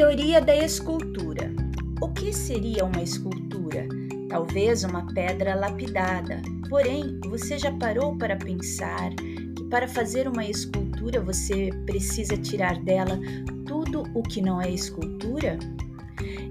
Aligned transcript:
Teoria 0.00 0.40
da 0.40 0.56
escultura. 0.56 1.52
O 2.00 2.08
que 2.08 2.32
seria 2.32 2.86
uma 2.86 3.02
escultura? 3.02 3.86
Talvez 4.30 4.82
uma 4.82 5.06
pedra 5.12 5.54
lapidada. 5.54 6.40
Porém, 6.70 7.20
você 7.28 7.58
já 7.58 7.70
parou 7.72 8.16
para 8.16 8.34
pensar 8.34 9.10
que 9.54 9.62
para 9.64 9.86
fazer 9.86 10.26
uma 10.26 10.42
escultura 10.42 11.20
você 11.20 11.68
precisa 11.84 12.34
tirar 12.34 12.82
dela 12.82 13.20
tudo 13.66 14.04
o 14.14 14.22
que 14.22 14.40
não 14.40 14.58
é 14.58 14.70
escultura? 14.70 15.58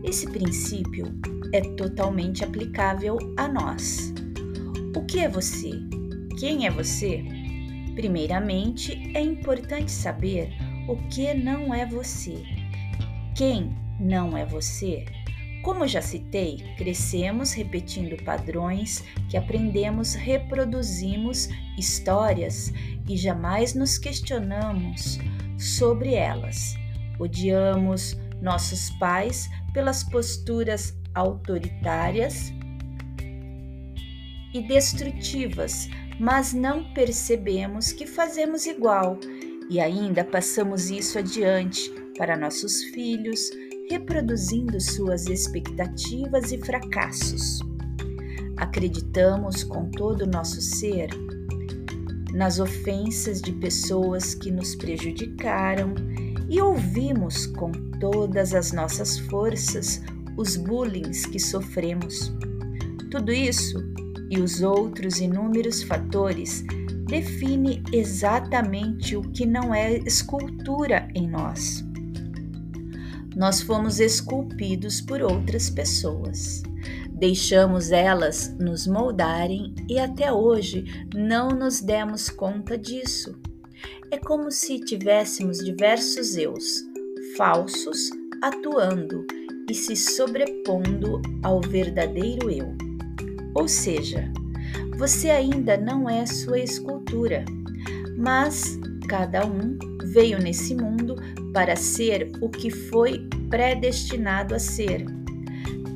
Esse 0.04 0.30
princípio 0.30 1.08
é 1.52 1.62
totalmente 1.76 2.44
aplicável 2.44 3.18
a 3.36 3.48
nós. 3.48 4.14
O 4.96 5.04
que 5.06 5.22
é 5.22 5.28
você? 5.28 5.72
Quem 6.40 6.68
é 6.68 6.70
você? 6.70 7.26
Primeiramente, 7.96 9.12
é 9.16 9.22
importante 9.24 9.92
saber 9.92 10.54
o 10.88 10.96
que 11.10 11.34
não 11.34 11.74
é 11.74 11.84
você. 11.84 12.59
Quem 13.40 13.74
não 13.98 14.36
é 14.36 14.46
você? 14.46 15.06
Como 15.64 15.88
já 15.88 16.02
citei, 16.02 16.58
crescemos 16.76 17.54
repetindo 17.54 18.22
padrões 18.22 19.02
que 19.30 19.38
aprendemos, 19.38 20.14
reproduzimos 20.14 21.48
histórias 21.78 22.74
e 23.08 23.16
jamais 23.16 23.74
nos 23.74 23.98
questionamos 23.98 25.20
sobre 25.58 26.16
elas. 26.16 26.76
Odiamos 27.18 28.18
nossos 28.42 28.90
pais 29.00 29.50
pelas 29.74 30.04
posturas 30.04 30.94
autoritárias 31.16 32.52
e 34.54 34.62
destrutivas, 34.68 35.88
mas 36.20 36.52
não 36.54 36.94
percebemos 36.94 37.94
que 37.94 38.06
fazemos 38.06 38.66
igual 38.66 39.18
e 39.70 39.80
ainda 39.80 40.26
passamos 40.26 40.90
isso 40.90 41.18
adiante 41.18 41.90
para 42.20 42.38
nossos 42.38 42.84
filhos, 42.84 43.50
reproduzindo 43.90 44.80
suas 44.80 45.28
expectativas 45.28 46.52
e 46.52 46.58
fracassos. 46.58 47.62
Acreditamos 48.58 49.64
com 49.64 49.90
todo 49.90 50.24
o 50.24 50.28
nosso 50.28 50.62
ser 50.62 51.10
nas 52.34 52.60
ofensas 52.60 53.42
de 53.42 53.54
pessoas 53.54 54.36
que 54.36 54.52
nos 54.52 54.76
prejudicaram 54.76 55.96
e 56.50 56.62
ouvimos 56.62 57.48
com 57.48 57.72
todas 58.02 58.54
as 58.54 58.74
nossas 58.74 59.18
forças 59.18 60.02
os 60.38 60.58
bullying 60.58 61.12
que 61.32 61.40
sofremos. 61.40 62.34
Tudo 63.10 63.32
isso 63.32 63.82
e 64.30 64.40
os 64.40 64.62
outros 64.62 65.22
inúmeros 65.22 65.84
fatores 65.84 66.66
define 67.08 67.82
exatamente 67.94 69.16
o 69.16 69.22
que 69.22 69.46
não 69.46 69.74
é 69.74 69.98
escultura 70.00 71.08
em 71.16 71.28
nós. 71.28 71.89
Nós 73.40 73.62
fomos 73.62 74.02
esculpidos 74.02 75.00
por 75.00 75.22
outras 75.22 75.70
pessoas. 75.70 76.62
Deixamos 77.10 77.90
elas 77.90 78.54
nos 78.60 78.86
moldarem 78.86 79.74
e 79.88 79.98
até 79.98 80.30
hoje 80.30 80.84
não 81.16 81.48
nos 81.52 81.80
demos 81.80 82.30
conta 82.30 82.78
disso. 82.78 83.40
É 84.12 84.18
como 84.18 84.52
se 84.52 84.78
tivéssemos 84.82 85.60
diversos 85.60 86.36
eus 86.36 86.84
falsos 87.38 88.10
atuando 88.44 89.26
e 89.70 89.74
se 89.74 89.96
sobrepondo 89.96 91.22
ao 91.42 91.62
verdadeiro 91.62 92.52
eu. 92.52 92.76
Ou 93.56 93.70
seja, 93.70 94.30
você 94.98 95.30
ainda 95.30 95.78
não 95.78 96.10
é 96.10 96.26
sua 96.26 96.60
escultura, 96.60 97.46
mas 98.18 98.78
cada 99.10 99.44
um 99.44 99.76
veio 100.04 100.38
nesse 100.38 100.76
mundo 100.76 101.16
para 101.52 101.76
ser 101.76 102.32
o 102.40 102.48
que 102.48 102.70
foi 102.70 103.28
predestinado 103.50 104.54
a 104.54 104.60
ser. 104.60 105.04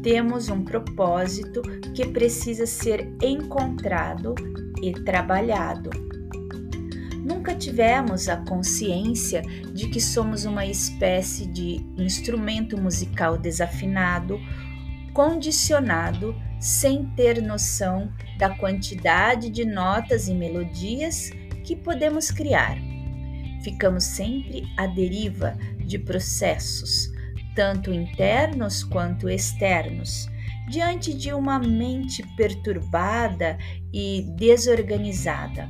Temos 0.01 0.49
um 0.49 0.63
propósito 0.63 1.61
que 1.93 2.07
precisa 2.07 2.65
ser 2.65 3.07
encontrado 3.21 4.33
e 4.81 4.91
trabalhado. 4.91 5.91
Nunca 7.23 7.55
tivemos 7.55 8.27
a 8.27 8.37
consciência 8.37 9.43
de 9.71 9.87
que 9.89 10.01
somos 10.01 10.43
uma 10.43 10.65
espécie 10.65 11.45
de 11.45 11.85
instrumento 11.95 12.81
musical 12.81 13.37
desafinado, 13.37 14.39
condicionado, 15.13 16.35
sem 16.59 17.05
ter 17.15 17.41
noção 17.41 18.11
da 18.39 18.49
quantidade 18.49 19.49
de 19.49 19.63
notas 19.65 20.27
e 20.27 20.33
melodias 20.33 21.29
que 21.63 21.75
podemos 21.75 22.31
criar. 22.31 22.92
Ficamos 23.63 24.03
sempre 24.03 24.63
à 24.77 24.87
deriva 24.87 25.57
de 25.85 25.97
processos, 25.97 27.11
tanto 27.55 27.93
internos 27.93 28.83
quanto 28.83 29.29
externos, 29.29 30.27
diante 30.69 31.13
de 31.13 31.33
uma 31.33 31.59
mente 31.59 32.23
perturbada 32.35 33.57
e 33.93 34.23
desorganizada. 34.37 35.69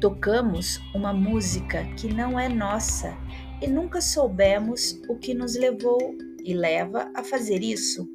Tocamos 0.00 0.80
uma 0.94 1.12
música 1.12 1.84
que 1.96 2.12
não 2.12 2.38
é 2.38 2.48
nossa 2.48 3.16
e 3.60 3.66
nunca 3.66 4.00
soubemos 4.00 5.00
o 5.08 5.16
que 5.16 5.34
nos 5.34 5.56
levou 5.56 6.16
e 6.44 6.54
leva 6.54 7.10
a 7.14 7.24
fazer 7.24 7.62
isso. 7.62 8.08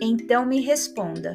Então 0.00 0.46
me 0.46 0.60
responda: 0.60 1.34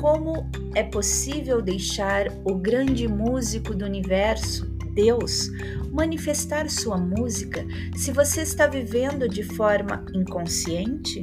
como 0.00 0.48
é 0.74 0.82
possível 0.82 1.62
deixar 1.62 2.26
o 2.44 2.54
grande 2.54 3.06
músico 3.06 3.74
do 3.74 3.84
universo, 3.84 4.75
Deus, 4.96 5.50
manifestar 5.92 6.70
sua 6.70 6.96
música 6.96 7.64
se 7.94 8.10
você 8.10 8.40
está 8.40 8.66
vivendo 8.66 9.28
de 9.28 9.42
forma 9.42 10.02
inconsciente? 10.14 11.22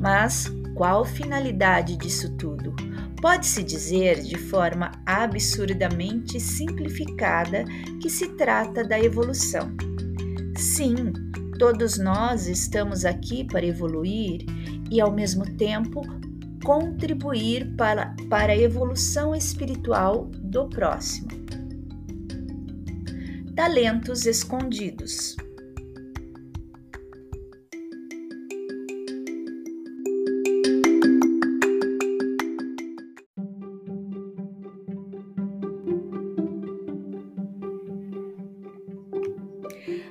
Mas 0.00 0.50
qual 0.74 1.04
finalidade 1.04 1.98
disso 1.98 2.34
tudo? 2.36 2.74
Pode-se 3.20 3.62
dizer 3.62 4.22
de 4.22 4.38
forma 4.38 4.90
absurdamente 5.04 6.40
simplificada 6.40 7.66
que 8.00 8.08
se 8.08 8.28
trata 8.28 8.82
da 8.82 8.98
evolução. 8.98 9.70
Sim, 10.56 11.12
todos 11.58 11.98
nós 11.98 12.48
estamos 12.48 13.04
aqui 13.04 13.44
para 13.44 13.66
evoluir 13.66 14.46
e, 14.90 14.98
ao 14.98 15.12
mesmo 15.12 15.44
tempo, 15.44 16.00
contribuir 16.64 17.74
para, 17.76 18.16
para 18.30 18.54
a 18.54 18.58
evolução 18.58 19.34
espiritual 19.36 20.30
do 20.42 20.66
próximo. 20.70 21.39
Talentos 23.62 24.24
escondidos. 24.24 25.36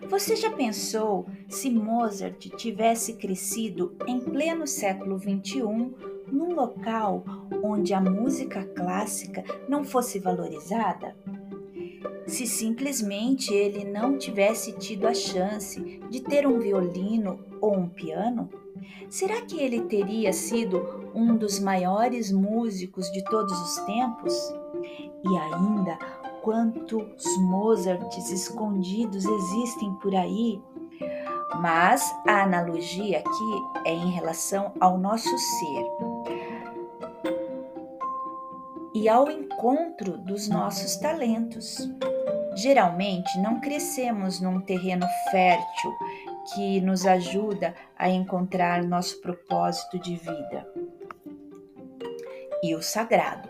Você 0.07 0.35
já 0.35 0.51
pensou 0.51 1.25
se 1.49 1.71
Mozart 1.71 2.49
tivesse 2.55 3.15
crescido 3.15 3.97
em 4.05 4.19
pleno 4.19 4.67
século 4.67 5.17
XXI 5.17 5.61
num 6.31 6.53
local 6.53 7.25
onde 7.63 7.95
a 7.95 7.99
música 7.99 8.63
clássica 8.63 9.43
não 9.67 9.83
fosse 9.83 10.19
valorizada? 10.19 11.15
Se 12.27 12.45
simplesmente 12.45 13.53
ele 13.53 13.83
não 13.83 14.17
tivesse 14.17 14.73
tido 14.73 15.07
a 15.07 15.13
chance 15.13 15.99
de 16.09 16.21
ter 16.21 16.45
um 16.47 16.59
violino 16.59 17.39
ou 17.59 17.75
um 17.75 17.89
piano? 17.89 18.49
Será 19.09 19.41
que 19.41 19.59
ele 19.59 19.81
teria 19.81 20.31
sido 20.31 21.11
um 21.13 21.35
dos 21.35 21.59
maiores 21.59 22.31
músicos 22.31 23.11
de 23.11 23.23
todos 23.23 23.51
os 23.51 23.77
tempos? 23.85 24.33
E 25.23 25.37
ainda 25.37 25.97
quantos 26.41 27.37
Mozarts 27.39 28.31
escondidos 28.31 29.25
existem 29.25 29.93
por 29.95 30.15
aí. 30.15 30.61
Mas 31.59 32.15
a 32.27 32.43
analogia 32.43 33.19
aqui 33.19 33.81
é 33.85 33.93
em 33.93 34.11
relação 34.11 34.71
ao 34.79 34.97
nosso 34.97 35.35
ser 35.37 35.85
e 38.93 39.07
ao 39.07 39.29
encontro 39.29 40.17
dos 40.17 40.47
nossos 40.47 40.95
talentos. 40.97 41.77
Geralmente 42.55 43.37
não 43.39 43.59
crescemos 43.59 44.41
num 44.41 44.59
terreno 44.61 45.05
fértil 45.31 45.91
que 46.53 46.81
nos 46.81 47.05
ajuda 47.05 47.75
a 47.97 48.09
encontrar 48.09 48.83
nosso 48.83 49.21
propósito 49.21 49.99
de 49.99 50.15
vida 50.15 50.67
e 52.63 52.75
o 52.75 52.81
sagrado. 52.81 53.49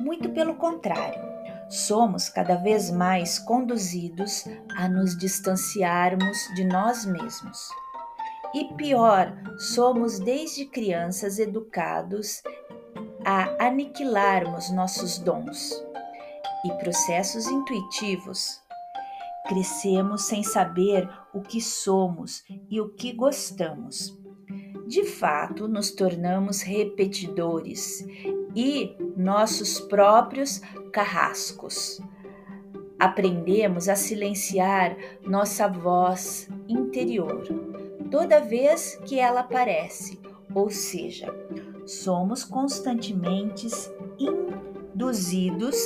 Muito 0.00 0.30
pelo 0.30 0.56
contrário, 0.56 1.20
somos 1.68 2.28
cada 2.28 2.56
vez 2.56 2.90
mais 2.90 3.38
conduzidos 3.38 4.44
a 4.76 4.88
nos 4.88 5.16
distanciarmos 5.16 6.38
de 6.54 6.64
nós 6.64 7.04
mesmos. 7.04 7.68
E 8.54 8.64
pior, 8.74 9.32
somos 9.58 10.18
desde 10.18 10.64
crianças 10.64 11.38
educados 11.38 12.42
a 13.24 13.66
aniquilarmos 13.66 14.70
nossos 14.70 15.18
dons 15.18 15.72
e 16.64 16.72
processos 16.74 17.46
intuitivos 17.46 18.62
crescemos 19.48 20.24
sem 20.24 20.42
saber 20.42 21.08
o 21.32 21.40
que 21.40 21.60
somos 21.60 22.44
e 22.70 22.80
o 22.80 22.90
que 22.90 23.12
gostamos. 23.12 24.16
De 24.86 25.04
fato, 25.04 25.66
nos 25.66 25.90
tornamos 25.90 26.60
repetidores 26.62 28.06
e 28.54 28.94
nossos 29.16 29.80
próprios 29.80 30.60
carrascos. 30.92 32.00
Aprendemos 32.98 33.88
a 33.88 33.96
silenciar 33.96 34.96
nossa 35.22 35.68
voz 35.68 36.48
interior 36.68 37.44
toda 38.10 38.40
vez 38.40 38.96
que 39.06 39.18
ela 39.18 39.40
aparece, 39.40 40.18
ou 40.54 40.70
seja, 40.70 41.32
somos 41.88 42.44
constantemente 42.44 43.66
induzidos 44.18 45.76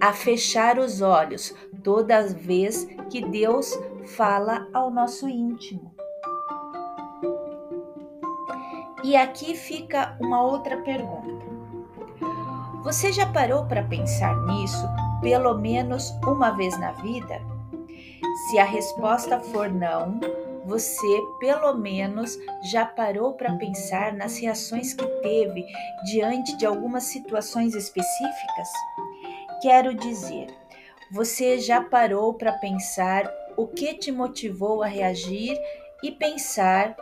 a 0.00 0.12
fechar 0.12 0.78
os 0.78 1.00
olhos 1.00 1.54
toda 1.84 2.26
vez 2.26 2.84
que 3.08 3.24
Deus 3.24 3.78
fala 4.16 4.66
ao 4.72 4.90
nosso 4.90 5.28
íntimo. 5.28 5.94
E 9.04 9.16
aqui 9.16 9.54
fica 9.56 10.16
uma 10.20 10.42
outra 10.42 10.78
pergunta. 10.82 11.44
Você 12.82 13.12
já 13.12 13.26
parou 13.26 13.64
para 13.66 13.84
pensar 13.84 14.36
nisso 14.46 14.86
pelo 15.20 15.56
menos 15.56 16.10
uma 16.26 16.50
vez 16.50 16.78
na 16.80 16.92
vida? 16.92 17.40
Se 18.48 18.58
a 18.58 18.64
resposta 18.64 19.38
for 19.38 19.70
não, 19.70 20.18
você 20.64 21.20
pelo 21.40 21.74
menos 21.74 22.38
já 22.62 22.86
parou 22.86 23.34
para 23.34 23.56
pensar 23.56 24.12
nas 24.12 24.38
reações 24.38 24.94
que 24.94 25.06
teve 25.20 25.66
diante 26.04 26.56
de 26.56 26.64
algumas 26.64 27.04
situações 27.04 27.74
específicas? 27.74 28.68
Quero 29.60 29.94
dizer, 29.94 30.48
você 31.10 31.58
já 31.58 31.82
parou 31.82 32.34
para 32.34 32.52
pensar 32.52 33.30
o 33.56 33.66
que 33.66 33.94
te 33.94 34.10
motivou 34.10 34.82
a 34.82 34.86
reagir 34.86 35.58
e 36.02 36.10
pensar 36.10 36.96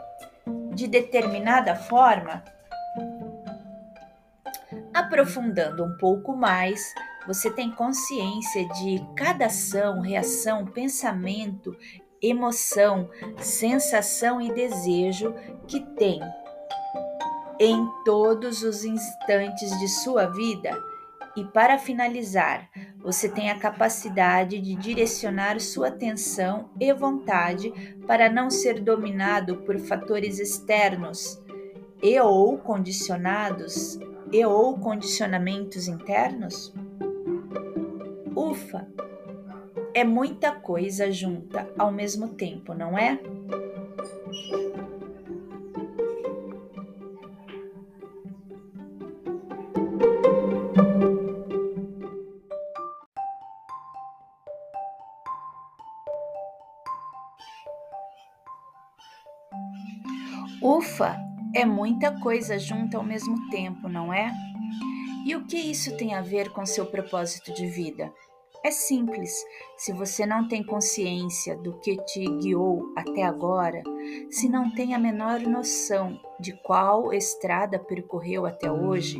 de 0.74 0.86
determinada 0.86 1.76
forma? 1.76 2.42
Aprofundando 4.92 5.84
um 5.84 5.96
pouco 5.98 6.36
mais, 6.36 6.80
você 7.26 7.50
tem 7.50 7.70
consciência 7.70 8.66
de 8.68 9.00
cada 9.16 9.46
ação, 9.46 10.00
reação, 10.00 10.66
pensamento, 10.66 11.76
emoção, 12.22 13.08
sensação 13.38 14.40
e 14.40 14.52
desejo 14.52 15.34
que 15.66 15.80
tem 15.96 16.20
em 17.58 17.86
todos 18.04 18.62
os 18.62 18.84
instantes 18.84 19.78
de 19.78 19.88
sua 19.88 20.26
vida? 20.26 20.76
E 21.36 21.44
para 21.44 21.78
finalizar, 21.78 22.68
você 22.98 23.28
tem 23.28 23.50
a 23.50 23.58
capacidade 23.58 24.60
de 24.60 24.74
direcionar 24.74 25.60
sua 25.60 25.88
atenção 25.88 26.70
e 26.78 26.92
vontade 26.92 27.72
para 28.06 28.28
não 28.28 28.50
ser 28.50 28.80
dominado 28.80 29.58
por 29.58 29.78
fatores 29.78 30.38
externos 30.38 31.40
e 32.02 32.18
ou 32.18 32.58
condicionados 32.58 33.98
e 34.32 34.44
ou 34.44 34.78
condicionamentos 34.78 35.86
internos? 35.86 36.74
Ufa! 38.34 38.88
É 39.92 40.04
muita 40.04 40.52
coisa 40.52 41.10
junta 41.10 41.68
ao 41.76 41.90
mesmo 41.90 42.28
tempo, 42.34 42.72
não 42.72 42.96
é? 42.96 43.18
Ufa, 60.62 61.18
é 61.54 61.64
muita 61.64 62.12
coisa 62.20 62.58
junta 62.58 62.96
ao 62.96 63.02
mesmo 63.02 63.50
tempo, 63.50 63.88
não 63.88 64.14
é? 64.14 64.30
E 65.26 65.34
o 65.34 65.44
que 65.46 65.56
isso 65.56 65.96
tem 65.96 66.14
a 66.14 66.22
ver 66.22 66.50
com 66.50 66.64
seu 66.64 66.86
propósito 66.86 67.52
de 67.52 67.66
vida? 67.66 68.12
É 68.62 68.70
simples. 68.70 69.32
Se 69.76 69.90
você 69.90 70.26
não 70.26 70.46
tem 70.46 70.62
consciência 70.62 71.56
do 71.56 71.78
que 71.80 71.96
te 72.04 72.24
guiou 72.40 72.92
até 72.94 73.22
agora, 73.22 73.82
se 74.30 74.50
não 74.50 74.70
tem 74.74 74.94
a 74.94 74.98
menor 74.98 75.40
noção 75.40 76.20
de 76.38 76.52
qual 76.62 77.12
estrada 77.12 77.78
percorreu 77.78 78.44
até 78.44 78.70
hoje, 78.70 79.16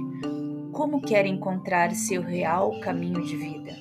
como 0.72 1.00
quer 1.00 1.24
encontrar 1.24 1.94
seu 1.94 2.20
real 2.20 2.78
caminho 2.80 3.22
de 3.22 3.36
vida? 3.36 3.72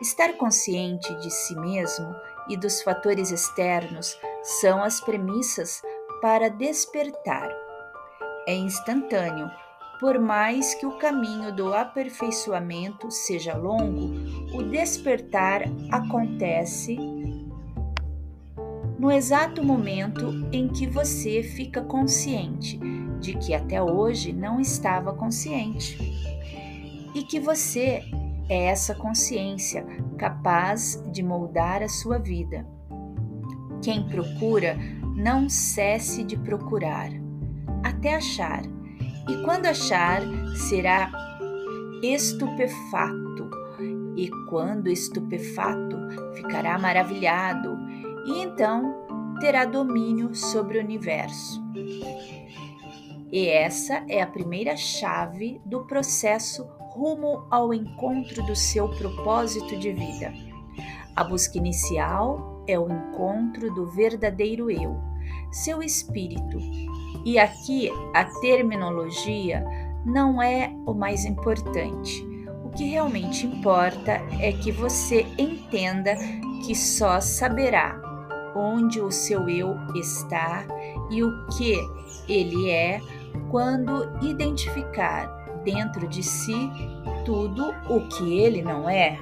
Estar 0.00 0.32
consciente 0.38 1.14
de 1.20 1.30
si 1.30 1.54
mesmo 1.56 2.14
e 2.48 2.56
dos 2.56 2.82
fatores 2.82 3.30
externos 3.30 4.18
são 4.60 4.82
as 4.82 4.98
premissas 5.00 5.82
para 6.22 6.48
despertar. 6.48 7.50
É 8.46 8.54
instantâneo 8.54 9.50
por 9.98 10.18
mais 10.18 10.74
que 10.74 10.86
o 10.86 10.98
caminho 10.98 11.54
do 11.54 11.72
aperfeiçoamento 11.72 13.10
seja 13.10 13.56
longo, 13.56 14.12
o 14.52 14.62
despertar 14.62 15.62
acontece 15.90 16.96
no 18.98 19.10
exato 19.10 19.62
momento 19.62 20.48
em 20.52 20.68
que 20.68 20.86
você 20.86 21.42
fica 21.42 21.82
consciente 21.82 22.78
de 23.20 23.34
que 23.34 23.54
até 23.54 23.82
hoje 23.82 24.32
não 24.32 24.60
estava 24.60 25.12
consciente 25.12 25.98
e 27.14 27.22
que 27.22 27.38
você 27.38 28.02
é 28.48 28.64
essa 28.66 28.94
consciência 28.94 29.86
capaz 30.18 31.02
de 31.12 31.22
moldar 31.22 31.82
a 31.82 31.88
sua 31.88 32.18
vida. 32.18 32.66
Quem 33.82 34.08
procura, 34.08 34.76
não 35.16 35.48
cesse 35.48 36.24
de 36.24 36.36
procurar, 36.36 37.10
até 37.82 38.14
achar 38.14 38.62
e 39.28 39.42
quando 39.42 39.66
achar, 39.66 40.22
será 40.54 41.10
estupefato, 42.02 43.50
e 44.16 44.28
quando 44.48 44.88
estupefato, 44.88 45.96
ficará 46.34 46.78
maravilhado, 46.78 47.76
e 48.26 48.42
então 48.42 49.04
terá 49.40 49.64
domínio 49.64 50.34
sobre 50.34 50.78
o 50.78 50.82
universo. 50.82 51.62
E 53.32 53.48
essa 53.48 54.04
é 54.08 54.22
a 54.22 54.26
primeira 54.26 54.76
chave 54.76 55.60
do 55.64 55.84
processo 55.86 56.64
rumo 56.78 57.46
ao 57.50 57.74
encontro 57.74 58.44
do 58.44 58.54
seu 58.54 58.88
propósito 58.90 59.76
de 59.76 59.92
vida. 59.92 60.32
A 61.16 61.24
busca 61.24 61.58
inicial 61.58 62.64
é 62.68 62.78
o 62.78 62.88
encontro 62.88 63.74
do 63.74 63.90
verdadeiro 63.90 64.70
eu, 64.70 64.96
seu 65.50 65.82
espírito, 65.82 66.58
e 67.24 67.38
aqui 67.38 67.90
a 68.14 68.24
terminologia 68.40 69.64
não 70.04 70.42
é 70.42 70.70
o 70.86 70.92
mais 70.92 71.24
importante. 71.24 72.22
O 72.64 72.68
que 72.70 72.84
realmente 72.84 73.46
importa 73.46 74.20
é 74.40 74.52
que 74.52 74.70
você 74.70 75.26
entenda 75.38 76.14
que 76.64 76.74
só 76.74 77.20
saberá 77.20 78.00
onde 78.54 79.00
o 79.00 79.10
seu 79.10 79.48
eu 79.48 79.76
está 79.94 80.64
e 81.10 81.22
o 81.22 81.46
que 81.48 81.78
ele 82.28 82.70
é 82.70 83.00
quando 83.50 84.10
identificar 84.22 85.26
dentro 85.64 86.06
de 86.06 86.22
si 86.22 86.70
tudo 87.24 87.74
o 87.88 88.06
que 88.08 88.38
ele 88.38 88.62
não 88.62 88.88
é. 88.88 89.18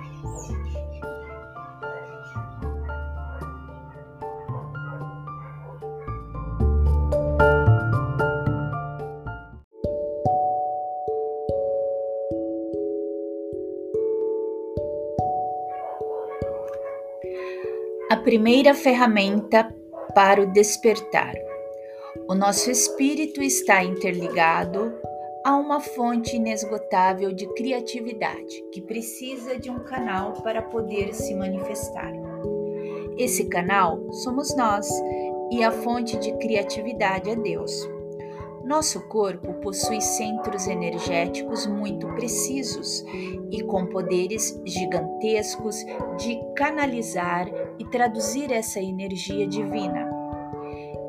A 18.13 18.17
primeira 18.19 18.75
ferramenta 18.75 19.75
para 20.15 20.43
o 20.43 20.53
despertar. 20.53 21.33
O 22.29 22.35
nosso 22.35 22.71
espírito 22.71 23.43
está 23.43 23.83
interligado 23.83 24.93
a 25.43 25.57
uma 25.57 25.81
fonte 25.81 26.37
inesgotável 26.37 27.33
de 27.33 27.47
criatividade 27.55 28.63
que 28.71 28.83
precisa 28.83 29.59
de 29.59 29.71
um 29.71 29.79
canal 29.79 30.35
para 30.43 30.61
poder 30.61 31.15
se 31.15 31.35
manifestar. 31.35 32.13
Esse 33.17 33.49
canal 33.49 33.99
somos 34.23 34.55
nós 34.55 34.87
e 35.51 35.65
a 35.65 35.71
fonte 35.73 36.19
de 36.19 36.37
criatividade 36.37 37.31
é 37.31 37.35
Deus. 37.35 37.73
Nosso 38.65 39.09
corpo 39.09 39.55
possui 39.55 40.01
centros 40.01 40.69
energéticos 40.69 41.67
muito 41.67 42.07
precisos 42.15 43.05
e 43.51 43.63
com 43.65 43.87
poderes 43.87 44.61
gigantescos 44.65 45.77
de 46.17 46.41
canalizar 46.57 47.49
e 47.79 47.85
traduzir 47.87 48.53
essa 48.53 48.81
energia 48.81 49.47
divina. 49.47 50.09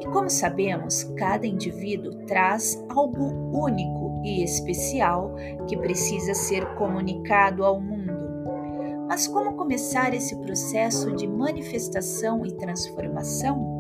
E 0.02 0.06
como 0.08 0.30
sabemos, 0.30 1.04
cada 1.16 1.46
indivíduo 1.46 2.26
traz 2.26 2.84
algo 2.90 3.24
único 3.56 4.22
e 4.26 4.44
especial 4.44 5.34
que 5.68 5.78
precisa 5.78 6.34
ser 6.34 6.66
comunicado 6.76 7.64
ao 7.64 7.80
mundo. 7.80 8.24
Mas 9.08 9.28
como 9.28 9.56
começar 9.56 10.14
esse 10.14 10.36
processo 10.38 11.16
de 11.16 11.28
manifestação 11.28 12.46
e 12.46 12.52
transformação? 12.54 13.72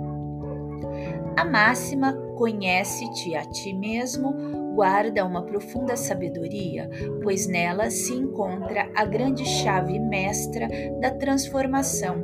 A 1.35 1.43
máxima 1.43 2.13
conhece-te 2.35 3.35
a 3.35 3.45
ti 3.45 3.73
mesmo 3.73 4.63
guarda 4.73 5.23
uma 5.23 5.43
profunda 5.43 5.95
sabedoria, 5.95 6.89
pois 7.21 7.47
nela 7.47 7.89
se 7.91 8.13
encontra 8.13 8.89
a 8.95 9.05
grande 9.05 9.45
chave 9.45 9.99
mestra 9.99 10.67
da 10.99 11.11
transformação, 11.11 12.23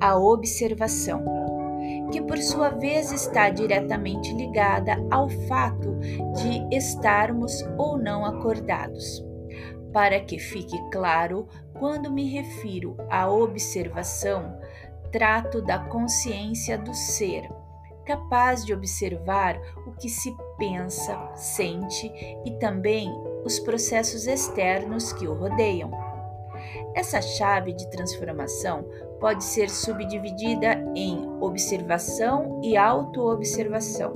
a 0.00 0.16
observação, 0.16 1.22
que 2.10 2.22
por 2.22 2.38
sua 2.38 2.70
vez 2.70 3.12
está 3.12 3.50
diretamente 3.50 4.32
ligada 4.34 4.96
ao 5.10 5.28
fato 5.28 5.98
de 6.34 6.74
estarmos 6.74 7.62
ou 7.76 7.98
não 7.98 8.24
acordados. 8.24 9.24
Para 9.92 10.20
que 10.20 10.38
fique 10.38 10.78
claro, 10.90 11.46
quando 11.78 12.12
me 12.12 12.30
refiro 12.30 12.96
à 13.10 13.28
observação, 13.30 14.56
trato 15.10 15.60
da 15.60 15.78
consciência 15.78 16.78
do 16.78 16.94
ser 16.94 17.48
capaz 18.04 18.64
de 18.64 18.72
observar 18.72 19.60
o 19.86 19.92
que 19.92 20.08
se 20.08 20.34
pensa, 20.58 21.18
sente 21.34 22.10
e 22.44 22.50
também 22.58 23.08
os 23.44 23.58
processos 23.58 24.26
externos 24.26 25.12
que 25.12 25.26
o 25.26 25.34
rodeiam. 25.34 25.90
Essa 26.94 27.22
chave 27.22 27.72
de 27.72 27.88
transformação 27.90 28.84
pode 29.18 29.44
ser 29.44 29.70
subdividida 29.70 30.82
em 30.94 31.28
observação 31.40 32.60
e 32.62 32.76
autoobservação, 32.76 34.12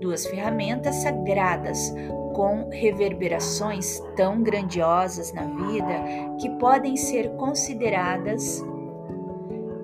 duas 0.00 0.26
ferramentas 0.26 0.96
sagradas 0.96 1.92
com 2.34 2.68
reverberações 2.70 4.00
tão 4.14 4.42
grandiosas 4.42 5.32
na 5.32 5.44
vida 5.44 6.36
que 6.40 6.48
podem 6.58 6.96
ser 6.96 7.30
consideradas 7.30 8.62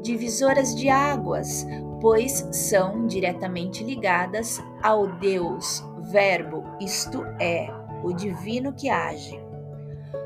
divisoras 0.02 0.75
de 0.75 0.88
águas, 0.88 1.66
pois 2.05 2.47
são 2.53 3.07
diretamente 3.07 3.83
ligadas 3.83 4.63
ao 4.83 5.07
Deus, 5.07 5.83
Verbo, 6.13 6.63
isto 6.79 7.25
é, 7.41 7.67
o 8.03 8.13
divino 8.13 8.75
que 8.75 8.91
age. 8.91 9.41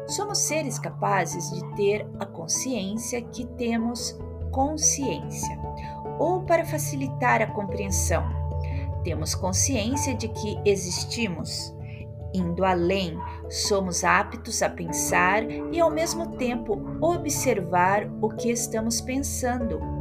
Somos 0.09 0.39
seres 0.39 0.77
capazes 0.77 1.53
de 1.53 1.77
ter 1.77 2.05
a 2.19 2.27
consciência 2.27 3.23
que 3.23 3.47
temos 3.57 4.19
consciência, 4.51 5.57
ou 6.19 6.43
para 6.43 6.65
facilitar 6.65 7.41
a 7.43 7.47
compreensão, 7.47 8.25
temos 9.05 9.37
consciência 9.37 10.17
de 10.17 10.27
que 10.27 10.61
existimos. 10.65 11.73
Indo 12.35 12.65
além, 12.65 13.17
somos 13.49 14.03
aptos 14.03 14.63
a 14.63 14.69
pensar 14.69 15.49
e, 15.49 15.79
ao 15.79 15.93
mesmo 15.93 16.37
tempo, 16.39 16.77
observar 17.01 18.11
o 18.21 18.31
que 18.31 18.51
estamos 18.51 19.01
pensando 19.01 19.98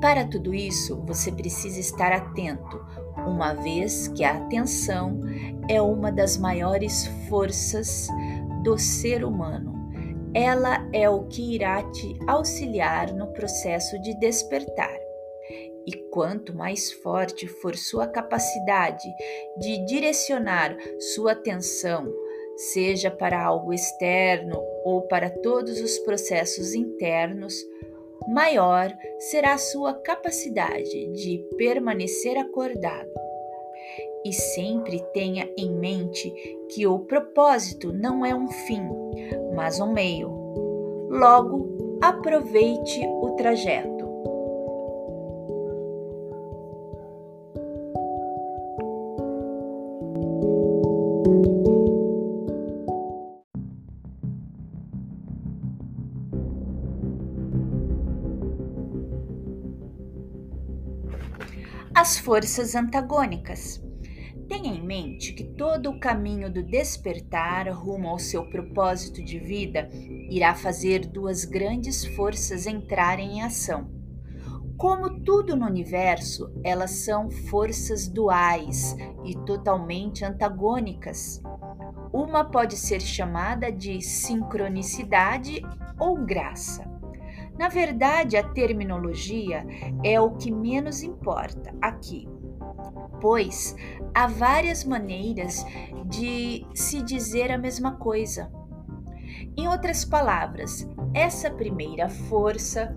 para 0.00 0.24
tudo 0.24 0.54
isso, 0.54 0.96
você 1.06 1.30
precisa 1.30 1.78
estar 1.78 2.10
atento, 2.10 2.84
uma 3.26 3.52
vez 3.52 4.08
que 4.08 4.24
a 4.24 4.36
atenção 4.36 5.20
é 5.68 5.80
uma 5.80 6.10
das 6.10 6.38
maiores 6.38 7.06
forças 7.28 8.08
do 8.62 8.78
ser 8.78 9.24
humano. 9.24 9.78
Ela 10.32 10.88
é 10.92 11.08
o 11.08 11.24
que 11.24 11.54
irá 11.54 11.82
te 11.90 12.18
auxiliar 12.26 13.12
no 13.12 13.32
processo 13.32 14.00
de 14.00 14.18
despertar. 14.18 14.96
E 15.86 15.92
quanto 16.10 16.54
mais 16.54 16.92
forte 16.92 17.46
for 17.48 17.76
sua 17.76 18.06
capacidade 18.06 19.08
de 19.58 19.84
direcionar 19.86 20.76
sua 21.14 21.32
atenção, 21.32 22.10
seja 22.72 23.10
para 23.10 23.42
algo 23.42 23.72
externo 23.72 24.62
ou 24.84 25.02
para 25.02 25.30
todos 25.30 25.80
os 25.80 25.98
processos 26.00 26.74
internos, 26.74 27.54
maior 28.28 28.92
será 29.18 29.54
a 29.54 29.58
sua 29.58 29.94
capacidade 29.94 31.06
de 31.12 31.38
permanecer 31.56 32.36
acordado. 32.36 33.10
E 34.24 34.32
sempre 34.32 35.02
tenha 35.12 35.48
em 35.56 35.74
mente 35.74 36.30
que 36.68 36.86
o 36.86 36.98
propósito 37.00 37.92
não 37.92 38.24
é 38.24 38.34
um 38.34 38.48
fim, 38.48 38.82
mas 39.54 39.80
um 39.80 39.92
meio. 39.92 40.28
Logo, 41.08 41.98
aproveite 42.02 43.00
o 43.22 43.30
trajeto. 43.36 43.99
As 62.10 62.18
forças 62.18 62.74
antagônicas. 62.74 63.80
Tenha 64.48 64.74
em 64.74 64.84
mente 64.84 65.32
que 65.32 65.44
todo 65.44 65.90
o 65.90 66.00
caminho 66.00 66.52
do 66.52 66.60
despertar 66.60 67.68
rumo 67.68 68.08
ao 68.08 68.18
seu 68.18 68.50
propósito 68.50 69.22
de 69.22 69.38
vida 69.38 69.88
irá 70.28 70.52
fazer 70.52 71.06
duas 71.06 71.44
grandes 71.44 72.04
forças 72.16 72.66
entrarem 72.66 73.38
em 73.38 73.42
ação. 73.42 73.88
Como 74.76 75.20
tudo 75.22 75.54
no 75.54 75.64
universo, 75.66 76.52
elas 76.64 76.90
são 76.90 77.30
forças 77.30 78.08
duais 78.08 78.96
e 79.24 79.36
totalmente 79.46 80.24
antagônicas. 80.24 81.40
Uma 82.12 82.42
pode 82.42 82.76
ser 82.76 83.00
chamada 83.00 83.70
de 83.70 84.00
sincronicidade 84.02 85.62
ou 85.96 86.16
graça. 86.16 86.89
Na 87.60 87.68
verdade, 87.68 88.38
a 88.38 88.42
terminologia 88.42 89.66
é 90.02 90.18
o 90.18 90.30
que 90.30 90.50
menos 90.50 91.02
importa 91.02 91.74
aqui, 91.78 92.26
pois 93.20 93.76
há 94.14 94.26
várias 94.26 94.82
maneiras 94.82 95.62
de 96.06 96.66
se 96.72 97.02
dizer 97.02 97.52
a 97.52 97.58
mesma 97.58 97.96
coisa. 97.96 98.50
Em 99.54 99.68
outras 99.68 100.06
palavras, 100.06 100.88
essa 101.12 101.50
primeira 101.50 102.08
força 102.08 102.96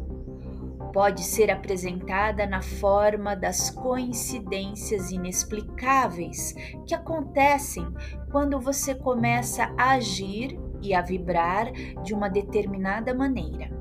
pode 0.94 1.24
ser 1.24 1.52
apresentada 1.52 2.48
na 2.48 2.62
forma 2.62 3.36
das 3.36 3.70
coincidências 3.70 5.12
inexplicáveis 5.12 6.56
que 6.88 6.96
acontecem 6.96 7.86
quando 8.32 8.62
você 8.62 8.96
começa 8.96 9.74
a 9.78 9.96
agir 9.96 10.58
e 10.82 10.94
a 10.94 11.02
vibrar 11.02 11.70
de 12.02 12.14
uma 12.14 12.30
determinada 12.30 13.14
maneira. 13.14 13.73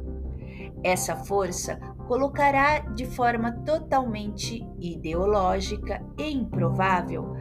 Essa 0.84 1.14
força 1.16 1.78
colocará 2.08 2.80
de 2.80 3.06
forma 3.06 3.52
totalmente 3.64 4.66
ideológica 4.80 6.04
e 6.18 6.30
improvável 6.30 7.36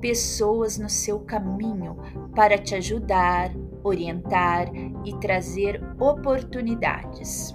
pessoas 0.00 0.78
no 0.78 0.88
seu 0.88 1.20
caminho 1.20 1.96
para 2.34 2.58
te 2.58 2.74
ajudar, 2.74 3.50
orientar 3.82 4.68
e 5.04 5.14
trazer 5.18 5.82
oportunidades. 5.98 7.54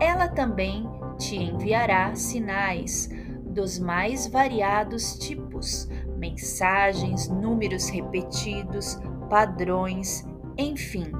Ela 0.00 0.28
também 0.28 0.88
te 1.18 1.36
enviará 1.36 2.14
sinais 2.14 3.08
dos 3.44 3.78
mais 3.78 4.26
variados 4.26 5.18
tipos, 5.18 5.88
mensagens, 6.16 7.28
números 7.28 7.88
repetidos, 7.88 8.98
padrões, 9.28 10.24
enfim 10.56 11.10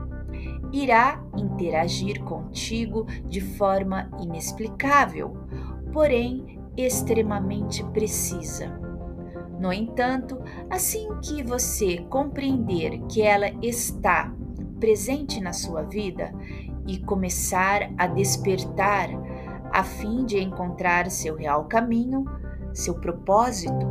irá 0.73 1.23
interagir 1.37 2.23
contigo 2.23 3.07
de 3.27 3.41
forma 3.41 4.11
inexplicável, 4.21 5.37
porém 5.93 6.61
extremamente 6.77 7.85
precisa. 7.85 8.69
No 9.59 9.73
entanto, 9.73 10.41
assim 10.71 11.09
que 11.23 11.43
você 11.43 11.99
compreender 12.09 13.01
que 13.09 13.21
ela 13.21 13.51
está 13.63 14.35
presente 14.79 15.41
na 15.41 15.53
sua 15.53 15.83
vida 15.83 16.33
e 16.87 16.99
começar 16.99 17.91
a 17.99 18.07
despertar 18.07 19.11
a 19.71 19.85
fim 19.85 20.25
de 20.25 20.41
encontrar 20.41 21.11
seu 21.11 21.37
real 21.37 21.67
caminho, 21.67 22.25
seu 22.73 22.95
propósito, 22.95 23.87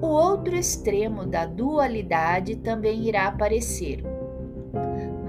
o 0.00 0.06
outro 0.06 0.56
extremo 0.56 1.26
da 1.26 1.44
dualidade 1.44 2.56
também 2.56 3.06
irá 3.06 3.26
aparecer 3.26 4.02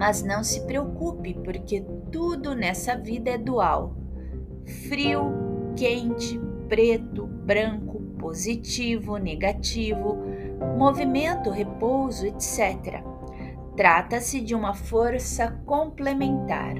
mas 0.01 0.23
não 0.23 0.43
se 0.43 0.61
preocupe, 0.61 1.35
porque 1.43 1.85
tudo 2.11 2.55
nessa 2.55 2.97
vida 2.97 3.29
é 3.29 3.37
dual: 3.37 3.95
frio, 4.89 5.31
quente, 5.75 6.41
preto, 6.67 7.27
branco, 7.27 8.01
positivo, 8.17 9.17
negativo, 9.17 10.17
movimento, 10.75 11.51
repouso, 11.51 12.25
etc. 12.25 13.03
Trata-se 13.77 14.41
de 14.41 14.55
uma 14.55 14.73
força 14.73 15.51
complementar 15.67 16.73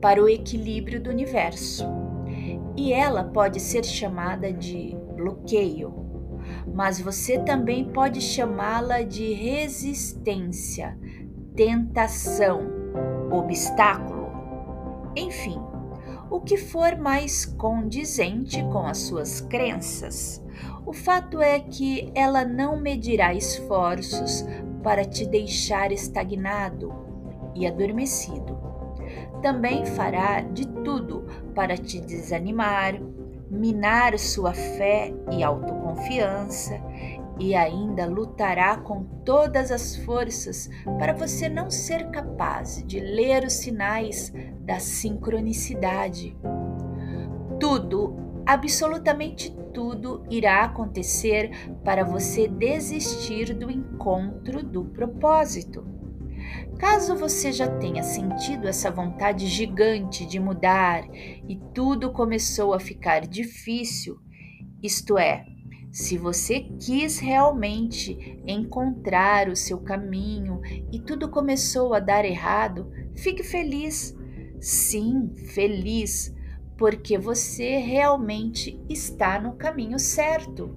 para 0.00 0.20
o 0.20 0.28
equilíbrio 0.28 1.00
do 1.00 1.10
universo. 1.10 1.86
E 2.76 2.92
ela 2.92 3.22
pode 3.22 3.60
ser 3.60 3.84
chamada 3.84 4.52
de 4.52 4.96
bloqueio, 5.14 5.94
mas 6.74 7.00
você 7.00 7.38
também 7.38 7.84
pode 7.84 8.20
chamá-la 8.20 9.02
de 9.02 9.32
resistência, 9.32 10.98
tentação, 11.54 12.62
obstáculo, 13.30 14.30
enfim, 15.16 15.60
o 16.30 16.40
que 16.40 16.56
for 16.56 16.96
mais 16.96 17.44
condizente 17.44 18.62
com 18.64 18.86
as 18.86 18.98
suas 18.98 19.40
crenças. 19.40 20.42
O 20.86 20.92
fato 20.92 21.40
é 21.40 21.60
que 21.60 22.10
ela 22.14 22.44
não 22.44 22.80
medirá 22.80 23.34
esforços 23.34 24.44
para 24.82 25.04
te 25.04 25.26
deixar 25.26 25.92
estagnado 25.92 26.92
e 27.54 27.66
adormecido. 27.66 28.58
Também 29.42 29.84
fará 29.84 30.40
de 30.40 30.66
tudo 30.66 31.26
para 31.54 31.76
te 31.76 32.00
desanimar, 32.00 32.98
minar 33.52 34.18
sua 34.18 34.54
fé 34.54 35.12
e 35.30 35.42
autoconfiança 35.42 36.80
e 37.38 37.54
ainda 37.54 38.06
lutará 38.06 38.78
com 38.78 39.04
todas 39.24 39.70
as 39.70 39.96
forças 39.96 40.70
para 40.98 41.12
você 41.12 41.48
não 41.48 41.70
ser 41.70 42.08
capaz 42.10 42.82
de 42.86 42.98
ler 42.98 43.44
os 43.44 43.52
sinais 43.52 44.32
da 44.60 44.78
sincronicidade. 44.78 46.34
Tudo, 47.60 48.16
absolutamente 48.46 49.54
tudo, 49.74 50.24
irá 50.30 50.64
acontecer 50.64 51.50
para 51.84 52.04
você 52.04 52.48
desistir 52.48 53.54
do 53.54 53.70
encontro 53.70 54.62
do 54.62 54.84
propósito. 54.84 55.91
Caso 56.82 57.14
você 57.14 57.52
já 57.52 57.68
tenha 57.78 58.02
sentido 58.02 58.66
essa 58.66 58.90
vontade 58.90 59.46
gigante 59.46 60.26
de 60.26 60.40
mudar 60.40 61.08
e 61.48 61.56
tudo 61.72 62.10
começou 62.10 62.74
a 62.74 62.80
ficar 62.80 63.20
difícil, 63.20 64.18
isto 64.82 65.16
é, 65.16 65.46
se 65.92 66.18
você 66.18 66.58
quis 66.80 67.20
realmente 67.20 68.42
encontrar 68.44 69.48
o 69.48 69.54
seu 69.54 69.78
caminho 69.78 70.60
e 70.90 70.98
tudo 70.98 71.30
começou 71.30 71.94
a 71.94 72.00
dar 72.00 72.24
errado, 72.24 72.90
fique 73.14 73.44
feliz. 73.44 74.12
Sim, 74.60 75.32
feliz, 75.54 76.34
porque 76.76 77.16
você 77.16 77.76
realmente 77.76 78.76
está 78.88 79.40
no 79.40 79.52
caminho 79.52 80.00
certo. 80.00 80.76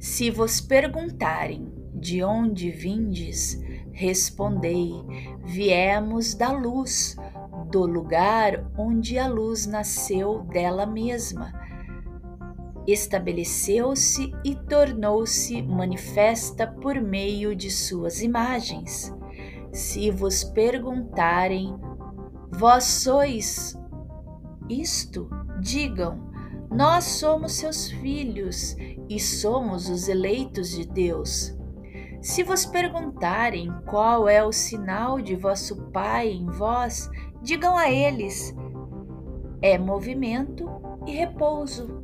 Se 0.00 0.30
vos 0.30 0.58
perguntarem 0.58 1.77
de 1.98 2.22
onde 2.22 2.70
vindes, 2.70 3.60
respondei: 3.92 4.92
viemos 5.44 6.34
da 6.34 6.52
luz, 6.52 7.16
do 7.70 7.84
lugar 7.86 8.70
onde 8.78 9.18
a 9.18 9.26
luz 9.28 9.66
nasceu 9.66 10.42
dela 10.44 10.86
mesma. 10.86 11.52
Estabeleceu-se 12.86 14.32
e 14.42 14.54
tornou-se 14.54 15.60
manifesta 15.60 16.66
por 16.66 17.00
meio 17.00 17.54
de 17.54 17.70
suas 17.70 18.22
imagens. 18.22 19.14
Se 19.70 20.10
vos 20.10 20.42
perguntarem, 20.42 21.76
vós 22.50 22.84
sois 22.84 23.78
isto, 24.70 25.28
digam: 25.60 26.28
nós 26.70 27.04
somos 27.04 27.52
seus 27.52 27.90
filhos 27.90 28.76
e 29.08 29.18
somos 29.18 29.88
os 29.88 30.08
eleitos 30.08 30.70
de 30.70 30.86
Deus. 30.86 31.57
Se 32.20 32.42
vos 32.42 32.66
perguntarem 32.66 33.72
qual 33.86 34.28
é 34.28 34.44
o 34.44 34.52
sinal 34.52 35.20
de 35.20 35.36
vosso 35.36 35.90
Pai 35.92 36.28
em 36.28 36.46
vós, 36.46 37.08
digam 37.42 37.76
a 37.76 37.90
eles: 37.90 38.54
é 39.62 39.78
movimento 39.78 40.68
e 41.06 41.12
repouso. 41.12 41.98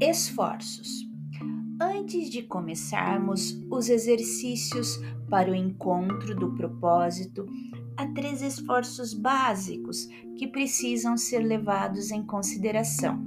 Esforços. 0.00 1.11
Antes 2.02 2.28
de 2.30 2.42
começarmos 2.42 3.62
os 3.70 3.88
exercícios 3.88 5.00
para 5.30 5.52
o 5.52 5.54
encontro 5.54 6.34
do 6.34 6.52
propósito, 6.52 7.46
há 7.96 8.04
três 8.08 8.42
esforços 8.42 9.14
básicos 9.14 10.08
que 10.36 10.48
precisam 10.48 11.16
ser 11.16 11.38
levados 11.38 12.10
em 12.10 12.26
consideração, 12.26 13.24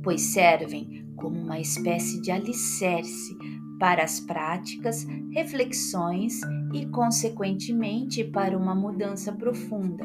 pois 0.00 0.20
servem 0.20 1.04
como 1.16 1.40
uma 1.40 1.58
espécie 1.58 2.22
de 2.22 2.30
alicerce 2.30 3.36
para 3.80 4.04
as 4.04 4.20
práticas, 4.20 5.04
reflexões 5.32 6.40
e, 6.72 6.86
consequentemente, 6.86 8.22
para 8.22 8.56
uma 8.56 8.76
mudança 8.76 9.32
profunda. 9.32 10.04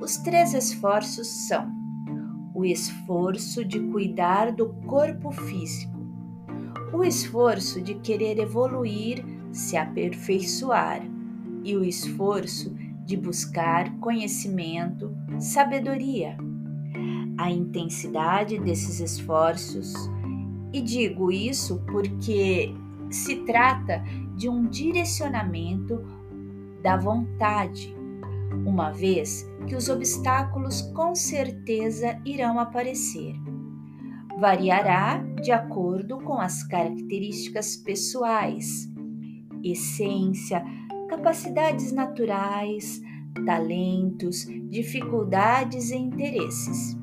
Os 0.00 0.16
três 0.16 0.54
esforços 0.54 1.28
são 1.46 1.72
o 2.52 2.64
esforço 2.64 3.64
de 3.64 3.78
cuidar 3.78 4.50
do 4.50 4.70
corpo 4.88 5.30
físico, 5.30 5.95
o 6.96 7.04
esforço 7.04 7.80
de 7.80 7.94
querer 7.94 8.38
evoluir, 8.38 9.22
se 9.52 9.76
aperfeiçoar 9.76 11.02
e 11.62 11.76
o 11.76 11.84
esforço 11.84 12.74
de 13.04 13.16
buscar 13.16 13.94
conhecimento, 13.98 15.14
sabedoria. 15.38 16.38
A 17.36 17.50
intensidade 17.50 18.58
desses 18.58 18.98
esforços, 18.98 19.92
e 20.72 20.80
digo 20.80 21.30
isso 21.30 21.82
porque 21.86 22.74
se 23.10 23.36
trata 23.44 24.02
de 24.34 24.48
um 24.48 24.64
direcionamento 24.66 26.02
da 26.82 26.96
vontade, 26.96 27.94
uma 28.64 28.90
vez 28.90 29.46
que 29.66 29.76
os 29.76 29.90
obstáculos 29.90 30.80
com 30.80 31.14
certeza 31.14 32.18
irão 32.24 32.58
aparecer 32.58 33.36
variará 34.36 35.18
de 35.42 35.50
acordo 35.50 36.18
com 36.18 36.38
as 36.38 36.62
características 36.62 37.76
pessoais, 37.76 38.88
essência, 39.64 40.62
capacidades 41.08 41.92
naturais, 41.92 43.00
talentos, 43.46 44.46
dificuldades 44.68 45.90
e 45.90 45.96
interesses. 45.96 46.96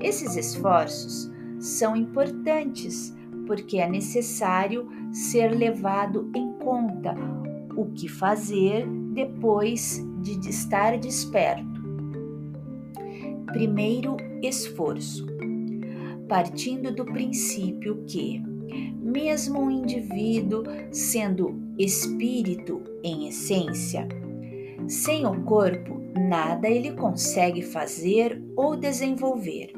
Esses 0.00 0.36
esforços 0.36 1.30
são 1.58 1.96
importantes 1.96 3.14
porque 3.46 3.78
é 3.78 3.88
necessário 3.88 4.88
ser 5.12 5.48
levado 5.48 6.30
em 6.34 6.52
conta 6.52 7.14
o 7.76 7.86
que 7.86 8.08
fazer 8.08 8.86
depois 9.12 10.04
de 10.20 10.38
estar 10.48 10.98
desperto. 10.98 11.80
Primeiro 13.46 14.16
esforço 14.42 15.29
partindo 16.30 16.94
do 16.94 17.04
princípio 17.04 18.04
que, 18.06 18.40
mesmo 19.02 19.62
um 19.62 19.68
indivíduo 19.68 20.62
sendo 20.92 21.60
espírito 21.76 22.84
em 23.02 23.26
essência, 23.26 24.06
sem 24.86 25.26
o 25.26 25.42
corpo, 25.42 26.00
nada 26.16 26.68
ele 26.68 26.92
consegue 26.92 27.62
fazer 27.62 28.40
ou 28.54 28.76
desenvolver. 28.76 29.72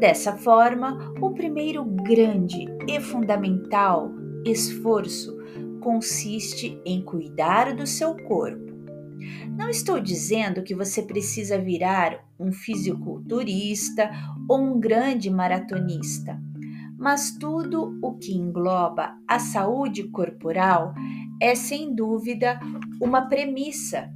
Dessa 0.00 0.38
forma, 0.38 1.14
o 1.20 1.32
primeiro 1.32 1.84
grande 1.84 2.64
e 2.88 2.98
fundamental 2.98 4.10
esforço 4.46 5.36
consiste 5.82 6.80
em 6.86 7.02
cuidar 7.02 7.74
do 7.74 7.86
seu 7.86 8.16
corpo 8.24 8.71
não 9.56 9.68
estou 9.68 10.00
dizendo 10.00 10.62
que 10.62 10.74
você 10.74 11.02
precisa 11.02 11.58
virar 11.58 12.18
um 12.38 12.52
fisiculturista 12.52 14.10
ou 14.48 14.60
um 14.60 14.80
grande 14.80 15.30
maratonista, 15.30 16.40
mas 16.98 17.36
tudo 17.38 17.98
o 18.02 18.14
que 18.14 18.32
engloba 18.32 19.16
a 19.26 19.38
saúde 19.38 20.04
corporal 20.04 20.94
é 21.40 21.54
sem 21.54 21.94
dúvida 21.94 22.60
uma 23.00 23.22
premissa. 23.22 24.08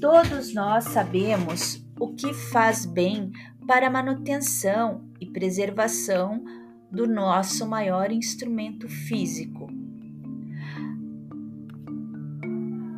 Todos 0.00 0.52
nós 0.52 0.84
sabemos 0.84 1.82
o 1.98 2.12
que 2.14 2.34
faz 2.34 2.84
bem 2.84 3.32
para 3.66 3.86
a 3.86 3.90
manutenção 3.90 5.08
e 5.20 5.26
preservação 5.26 6.44
do 6.90 7.06
nosso 7.06 7.66
maior 7.66 8.12
instrumento 8.12 8.88
físico. 8.88 9.75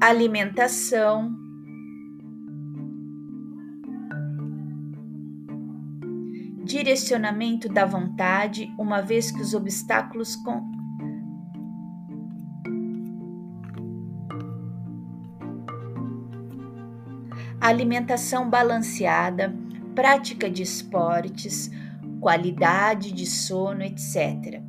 Alimentação, 0.00 1.34
direcionamento 6.64 7.68
da 7.68 7.84
vontade, 7.84 8.72
uma 8.78 9.00
vez 9.00 9.32
que 9.32 9.40
os 9.40 9.54
obstáculos 9.54 10.36
com 10.36 10.62
alimentação 17.60 18.48
balanceada, 18.48 19.52
prática 19.94 20.48
de 20.48 20.62
esportes, 20.62 21.70
qualidade 22.20 23.10
de 23.10 23.26
sono, 23.26 23.82
etc. 23.82 24.62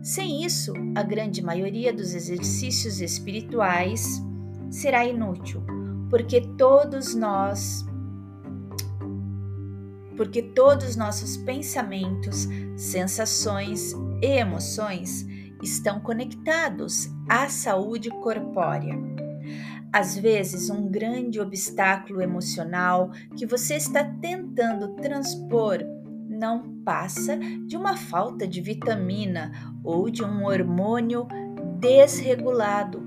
Sem 0.00 0.44
isso, 0.44 0.72
a 0.94 1.02
grande 1.02 1.42
maioria 1.42 1.92
dos 1.92 2.14
exercícios 2.14 3.00
espirituais 3.00 4.24
será 4.70 5.04
inútil, 5.04 5.62
porque 6.10 6.40
todos 6.40 7.14
nós 7.14 7.84
porque 10.16 10.42
todos 10.42 10.96
nossos 10.96 11.36
pensamentos, 11.36 12.48
sensações 12.74 13.92
e 14.22 14.26
emoções 14.26 15.26
estão 15.62 16.00
conectados 16.00 17.08
à 17.28 17.48
saúde 17.48 18.08
corpórea. 18.08 18.98
Às 19.92 20.16
vezes, 20.16 20.68
um 20.68 20.88
grande 20.90 21.40
obstáculo 21.40 22.20
emocional 22.20 23.10
que 23.36 23.46
você 23.46 23.76
está 23.76 24.04
tentando 24.04 24.94
transpor 24.96 25.78
não 26.28 26.82
passa 26.84 27.38
de 27.66 27.76
uma 27.76 27.96
falta 27.96 28.46
de 28.46 28.60
vitamina 28.60 29.52
ou 29.82 30.10
de 30.10 30.22
um 30.22 30.44
hormônio 30.44 31.26
desregulado. 31.78 33.05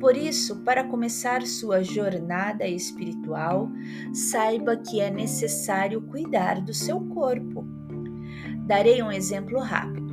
Por 0.00 0.16
isso, 0.16 0.56
para 0.62 0.84
começar 0.84 1.42
sua 1.42 1.82
jornada 1.82 2.66
espiritual, 2.66 3.68
saiba 4.12 4.76
que 4.76 5.00
é 5.00 5.10
necessário 5.10 6.00
cuidar 6.02 6.60
do 6.60 6.72
seu 6.72 7.00
corpo. 7.00 7.66
Darei 8.66 9.02
um 9.02 9.10
exemplo 9.10 9.58
rápido. 9.58 10.08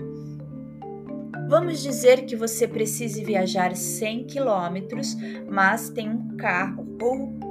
Vamos 1.48 1.84
dizer 1.84 2.26
que 2.26 2.36
você 2.36 2.68
precise 2.68 3.24
viajar 3.24 3.76
100 3.76 4.26
quilômetros, 4.26 5.16
mas 5.48 5.90
tem 5.90 6.10
um 6.10 6.36
carro 6.36 6.98
ou 7.00 7.46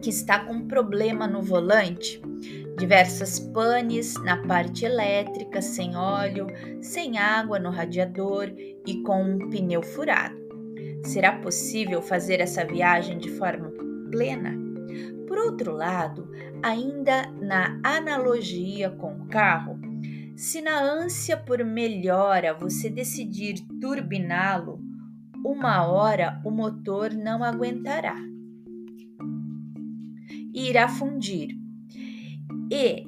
que 0.00 0.10
está 0.10 0.38
com 0.44 0.54
um 0.54 0.68
problema 0.68 1.26
no 1.26 1.42
volante, 1.42 2.22
diversas 2.78 3.38
panes 3.38 4.14
na 4.22 4.36
parte 4.46 4.84
elétrica, 4.84 5.60
sem 5.60 5.96
óleo, 5.96 6.46
sem 6.80 7.18
água 7.18 7.58
no 7.58 7.70
radiador 7.70 8.52
e 8.86 9.02
com 9.02 9.22
um 9.22 9.50
pneu 9.50 9.82
furado. 9.82 10.39
Será 11.04 11.32
possível 11.40 12.02
fazer 12.02 12.40
essa 12.40 12.64
viagem 12.64 13.18
de 13.18 13.30
forma 13.30 13.70
plena? 14.10 14.56
Por 15.26 15.38
outro 15.38 15.72
lado, 15.72 16.30
ainda 16.62 17.30
na 17.40 17.80
analogia 17.82 18.90
com 18.90 19.14
o 19.14 19.26
carro, 19.26 19.78
se 20.36 20.60
na 20.60 20.80
ânsia 20.80 21.36
por 21.36 21.64
melhora 21.64 22.54
você 22.54 22.88
decidir 22.88 23.60
turbiná-lo, 23.80 24.80
uma 25.44 25.86
hora 25.86 26.40
o 26.44 26.50
motor 26.50 27.12
não 27.12 27.42
aguentará 27.42 28.16
e 30.52 30.68
irá 30.68 30.88
fundir. 30.88 31.56
E 32.70 33.06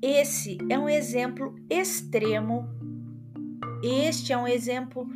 esse 0.00 0.58
é 0.70 0.78
um 0.78 0.88
exemplo 0.88 1.54
extremo. 1.68 2.68
Este 3.82 4.32
é 4.32 4.36
um 4.36 4.46
exemplo 4.46 5.06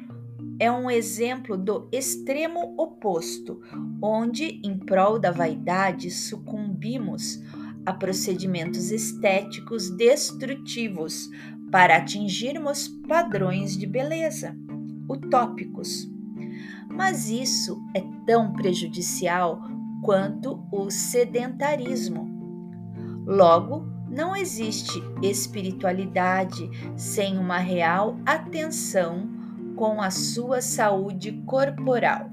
é 0.59 0.71
um 0.71 0.91
exemplo 0.91 1.57
do 1.57 1.89
extremo 1.93 2.75
oposto, 2.77 3.61
onde 4.03 4.61
em 4.65 4.77
prol 4.79 5.19
da 5.19 5.31
vaidade 5.31 6.11
sucumbimos 6.11 7.41
a 7.87 7.93
procedimentos 7.93 8.91
estéticos 8.91 9.89
destrutivos 9.91 11.29
para 11.71 11.97
atingirmos 11.97 12.89
padrões 13.07 13.77
de 13.77 13.87
beleza 13.87 14.57
utópicos. 15.09 16.11
Mas 16.91 17.31
isso 17.31 17.81
é 17.95 18.03
tão 18.27 18.53
prejudicial 18.53 19.63
quanto 20.03 20.67
o 20.73 20.91
sedentarismo. 20.91 22.29
Logo, 23.25 23.87
não 24.11 24.35
existe 24.35 25.01
espiritualidade 25.23 26.69
sem 26.97 27.39
uma 27.39 27.59
real 27.59 28.19
atenção 28.27 29.38
com 29.79 30.03
a 30.03 30.11
sua 30.11 30.61
saúde 30.61 31.31
corporal. 31.47 32.29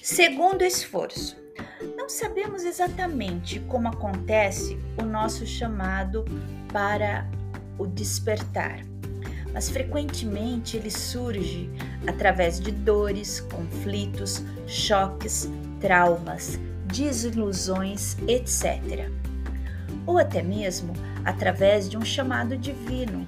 Segundo 0.00 0.62
esforço, 0.62 1.36
não 1.96 2.08
sabemos 2.08 2.62
exatamente 2.62 3.58
como 3.68 3.88
acontece 3.88 4.78
o 4.96 5.04
nosso 5.04 5.44
chamado 5.44 6.24
para 6.72 7.28
o 7.76 7.86
despertar, 7.86 8.91
mas 9.52 9.68
frequentemente 9.68 10.76
ele 10.76 10.90
surge 10.90 11.70
através 12.06 12.58
de 12.58 12.70
dores, 12.70 13.40
conflitos, 13.40 14.42
choques, 14.66 15.50
traumas, 15.80 16.58
desilusões, 16.86 18.16
etc. 18.26 19.08
Ou 20.06 20.18
até 20.18 20.42
mesmo 20.42 20.92
através 21.24 21.88
de 21.88 21.96
um 21.96 22.04
chamado 22.04 22.56
divino, 22.56 23.26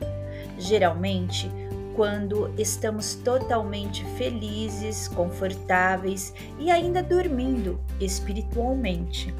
geralmente 0.58 1.50
quando 1.94 2.52
estamos 2.58 3.14
totalmente 3.14 4.04
felizes, 4.16 5.06
confortáveis 5.06 6.34
e 6.58 6.70
ainda 6.70 7.02
dormindo 7.02 7.80
espiritualmente. 8.00 9.32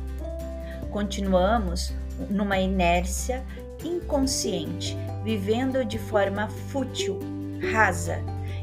Continuamos 0.91 1.93
numa 2.31 2.59
inércia 2.59 3.45
inconsciente, 3.85 4.97
vivendo 5.25 5.85
de 5.85 5.99
forma 5.99 6.49
fútil, 6.49 7.19
rasa 7.73 8.19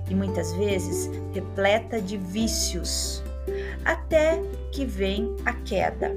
e 0.10 0.16
muitas 0.16 0.54
vezes 0.54 1.10
repleta 1.34 2.02
de 2.02 2.18
vícios, 2.18 3.24
até 3.84 4.40
que 4.72 4.86
vem 4.86 5.36
a 5.46 5.54
queda. 5.54 6.16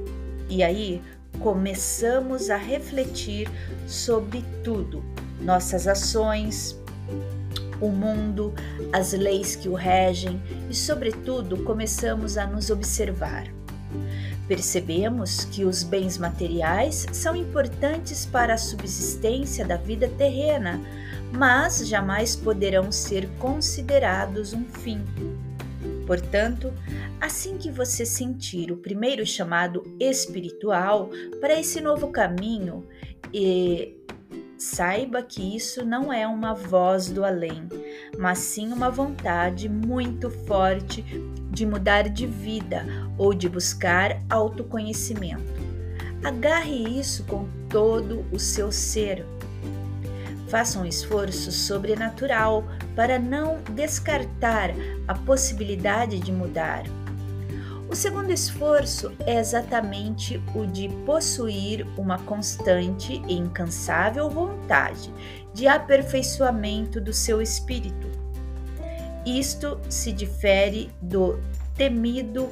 E 0.48 0.62
aí 0.62 1.02
começamos 1.40 2.50
a 2.50 2.56
refletir 2.56 3.48
sobre 3.86 4.44
tudo, 4.62 5.02
nossas 5.40 5.88
ações, 5.88 6.78
o 7.80 7.88
mundo, 7.88 8.52
as 8.92 9.12
leis 9.12 9.56
que 9.56 9.68
o 9.68 9.74
regem 9.74 10.40
e, 10.70 10.74
sobretudo, 10.74 11.64
começamos 11.64 12.38
a 12.38 12.46
nos 12.46 12.70
observar. 12.70 13.46
Percebemos 14.46 15.44
que 15.44 15.64
os 15.64 15.82
bens 15.82 16.18
materiais 16.18 17.06
são 17.12 17.34
importantes 17.34 18.26
para 18.26 18.54
a 18.54 18.58
subsistência 18.58 19.64
da 19.64 19.76
vida 19.76 20.08
terrena, 20.18 20.80
mas 21.32 21.86
jamais 21.88 22.36
poderão 22.36 22.92
ser 22.92 23.28
considerados 23.38 24.52
um 24.52 24.64
fim. 24.64 25.02
Portanto, 26.06 26.72
assim 27.20 27.56
que 27.56 27.70
você 27.70 28.04
sentir 28.04 28.70
o 28.70 28.76
primeiro 28.76 29.24
chamado 29.24 29.82
espiritual 29.98 31.08
para 31.40 31.58
esse 31.58 31.80
novo 31.80 32.08
caminho 32.08 32.86
e 33.32 33.96
Saiba 34.56 35.20
que 35.22 35.56
isso 35.56 35.84
não 35.84 36.12
é 36.12 36.26
uma 36.26 36.54
voz 36.54 37.10
do 37.10 37.24
além, 37.24 37.68
mas 38.16 38.38
sim 38.38 38.72
uma 38.72 38.88
vontade 38.88 39.68
muito 39.68 40.30
forte 40.30 41.04
de 41.54 41.64
mudar 41.64 42.08
de 42.08 42.26
vida 42.26 42.84
ou 43.16 43.32
de 43.32 43.48
buscar 43.48 44.20
autoconhecimento. 44.28 45.52
Agarre 46.22 46.98
isso 46.98 47.24
com 47.24 47.46
todo 47.68 48.24
o 48.32 48.38
seu 48.38 48.72
ser. 48.72 49.24
Faça 50.48 50.78
um 50.78 50.84
esforço 50.84 51.52
sobrenatural 51.52 52.64
para 52.94 53.18
não 53.18 53.58
descartar 53.74 54.70
a 55.06 55.14
possibilidade 55.14 56.18
de 56.18 56.32
mudar 56.32 56.84
o 57.94 57.96
segundo 57.96 58.32
esforço 58.32 59.12
é 59.20 59.38
exatamente 59.38 60.42
o 60.52 60.66
de 60.66 60.88
possuir 61.06 61.86
uma 61.96 62.18
constante 62.18 63.22
e 63.28 63.34
incansável 63.34 64.28
vontade 64.28 65.14
de 65.52 65.68
aperfeiçoamento 65.68 67.00
do 67.00 67.12
seu 67.12 67.40
espírito. 67.40 68.23
Isto 69.26 69.80
se 69.88 70.12
difere 70.12 70.90
do 71.00 71.40
temido 71.76 72.48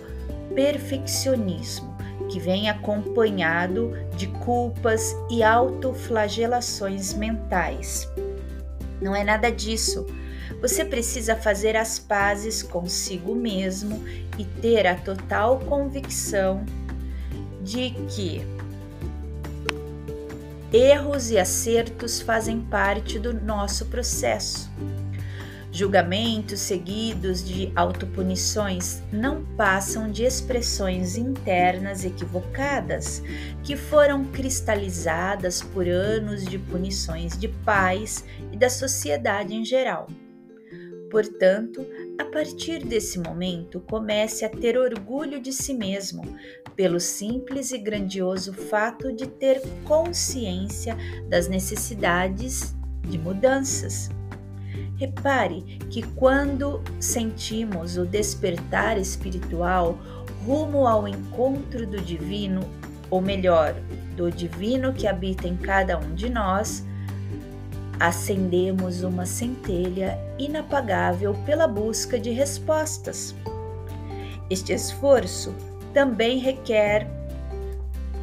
perfeccionismo, 0.54 1.96
que 2.30 2.40
vem 2.40 2.68
acompanhado 2.68 3.92
de 4.16 4.26
culpas 4.26 5.14
e 5.30 5.42
autoflagelações 5.42 7.14
mentais. 7.14 8.08
Não 9.00 9.14
é 9.14 9.24
nada 9.24 9.50
disso 9.50 10.06
você 10.62 10.84
precisa 10.84 11.34
fazer 11.34 11.76
as 11.76 11.98
pazes 11.98 12.62
consigo 12.62 13.34
mesmo 13.34 14.04
e 14.38 14.44
ter 14.44 14.86
a 14.86 14.94
total 14.94 15.58
convicção 15.58 16.64
de 17.60 17.90
que 18.08 18.46
erros 20.72 21.32
e 21.32 21.38
acertos 21.38 22.20
fazem 22.20 22.60
parte 22.60 23.18
do 23.18 23.34
nosso 23.34 23.86
processo. 23.86 24.70
Julgamentos 25.74 26.60
seguidos 26.60 27.42
de 27.42 27.72
autopunições 27.74 29.02
não 29.10 29.42
passam 29.56 30.10
de 30.10 30.22
expressões 30.22 31.16
internas 31.16 32.04
equivocadas 32.04 33.22
que 33.64 33.74
foram 33.74 34.22
cristalizadas 34.26 35.62
por 35.62 35.88
anos 35.88 36.44
de 36.44 36.58
punições 36.58 37.38
de 37.38 37.48
pais 37.48 38.22
e 38.52 38.56
da 38.58 38.68
sociedade 38.68 39.54
em 39.54 39.64
geral. 39.64 40.08
Portanto, 41.10 41.86
a 42.18 42.24
partir 42.26 42.84
desse 42.84 43.18
momento, 43.18 43.80
comece 43.80 44.44
a 44.44 44.50
ter 44.50 44.76
orgulho 44.76 45.40
de 45.40 45.54
si 45.54 45.72
mesmo, 45.72 46.22
pelo 46.76 47.00
simples 47.00 47.72
e 47.72 47.78
grandioso 47.78 48.52
fato 48.52 49.10
de 49.10 49.26
ter 49.26 49.62
consciência 49.84 50.94
das 51.30 51.48
necessidades 51.48 52.74
de 53.08 53.18
mudanças. 53.18 54.10
Repare 55.02 55.62
que 55.90 56.00
quando 56.14 56.80
sentimos 57.00 57.96
o 57.96 58.06
despertar 58.06 58.96
espiritual 58.96 59.98
rumo 60.46 60.86
ao 60.86 61.08
encontro 61.08 61.84
do 61.84 62.00
divino, 62.00 62.60
ou 63.10 63.20
melhor, 63.20 63.74
do 64.16 64.30
divino 64.30 64.92
que 64.92 65.08
habita 65.08 65.48
em 65.48 65.56
cada 65.56 65.98
um 65.98 66.14
de 66.14 66.30
nós, 66.30 66.84
acendemos 67.98 69.02
uma 69.02 69.26
centelha 69.26 70.16
inapagável 70.38 71.34
pela 71.44 71.66
busca 71.66 72.16
de 72.16 72.30
respostas. 72.30 73.34
Este 74.48 74.72
esforço 74.72 75.52
também 75.92 76.38
requer 76.38 77.10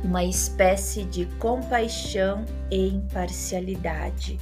uma 0.01 0.23
espécie 0.23 1.03
de 1.03 1.25
compaixão 1.39 2.45
e 2.71 2.87
imparcialidade, 2.87 4.39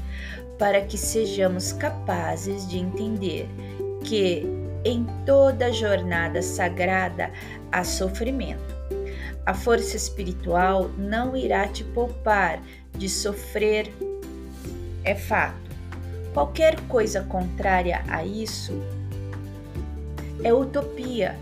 para 0.57 0.81
que 0.81 0.97
sejamos 0.97 1.71
capazes 1.73 2.67
de 2.67 2.77
entender 2.77 3.47
que 4.03 4.45
em 4.83 5.05
toda 5.25 5.71
jornada 5.71 6.41
sagrada 6.41 7.31
há 7.71 7.83
sofrimento. 7.83 8.75
A 9.45 9.53
força 9.53 9.95
espiritual 9.95 10.89
não 10.97 11.35
irá 11.35 11.67
te 11.67 11.83
poupar 11.83 12.61
de 12.97 13.07
sofrer 13.07 13.91
é 15.03 15.15
fato. 15.15 15.67
Qualquer 16.33 16.79
coisa 16.81 17.21
contrária 17.21 18.03
a 18.09 18.25
isso 18.25 18.73
é 20.43 20.53
utopia, 20.53 21.35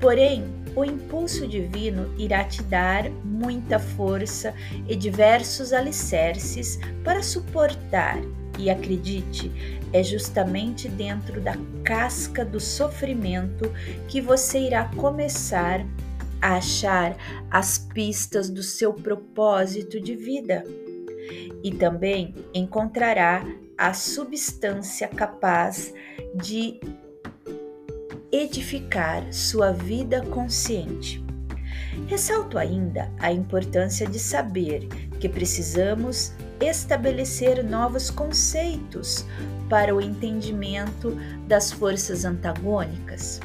porém, 0.00 0.44
o 0.74 0.84
impulso 0.84 1.46
divino 1.46 2.12
irá 2.18 2.44
te 2.44 2.62
dar 2.62 3.08
muita 3.24 3.78
força 3.78 4.54
e 4.88 4.96
diversos 4.96 5.72
alicerces 5.72 6.78
para 7.04 7.22
suportar. 7.22 8.18
E 8.58 8.70
acredite, 8.70 9.50
é 9.92 10.02
justamente 10.02 10.88
dentro 10.88 11.40
da 11.40 11.54
casca 11.82 12.44
do 12.44 12.60
sofrimento 12.60 13.72
que 14.08 14.20
você 14.20 14.60
irá 14.60 14.90
começar 14.96 15.86
a 16.40 16.56
achar 16.56 17.16
as 17.50 17.78
pistas 17.78 18.50
do 18.50 18.62
seu 18.62 18.92
propósito 18.92 20.00
de 20.00 20.16
vida 20.16 20.64
e 21.62 21.70
também 21.70 22.34
encontrará 22.52 23.46
a 23.78 23.94
substância 23.94 25.08
capaz 25.08 25.94
de 26.34 26.80
edificar 28.30 29.32
sua 29.32 29.72
vida 29.72 30.22
consciente. 30.26 31.22
Ressalto 32.06 32.58
ainda 32.58 33.12
a 33.18 33.30
importância 33.30 34.06
de 34.06 34.18
saber 34.18 34.88
que 35.20 35.28
precisamos 35.28 36.32
estabelecer 36.62 37.64
novos 37.64 38.10
conceitos 38.10 39.24
para 39.68 39.94
o 39.94 40.00
entendimento 40.00 41.16
das 41.46 41.72
forças 41.72 42.24
antagônicas. 42.24 43.40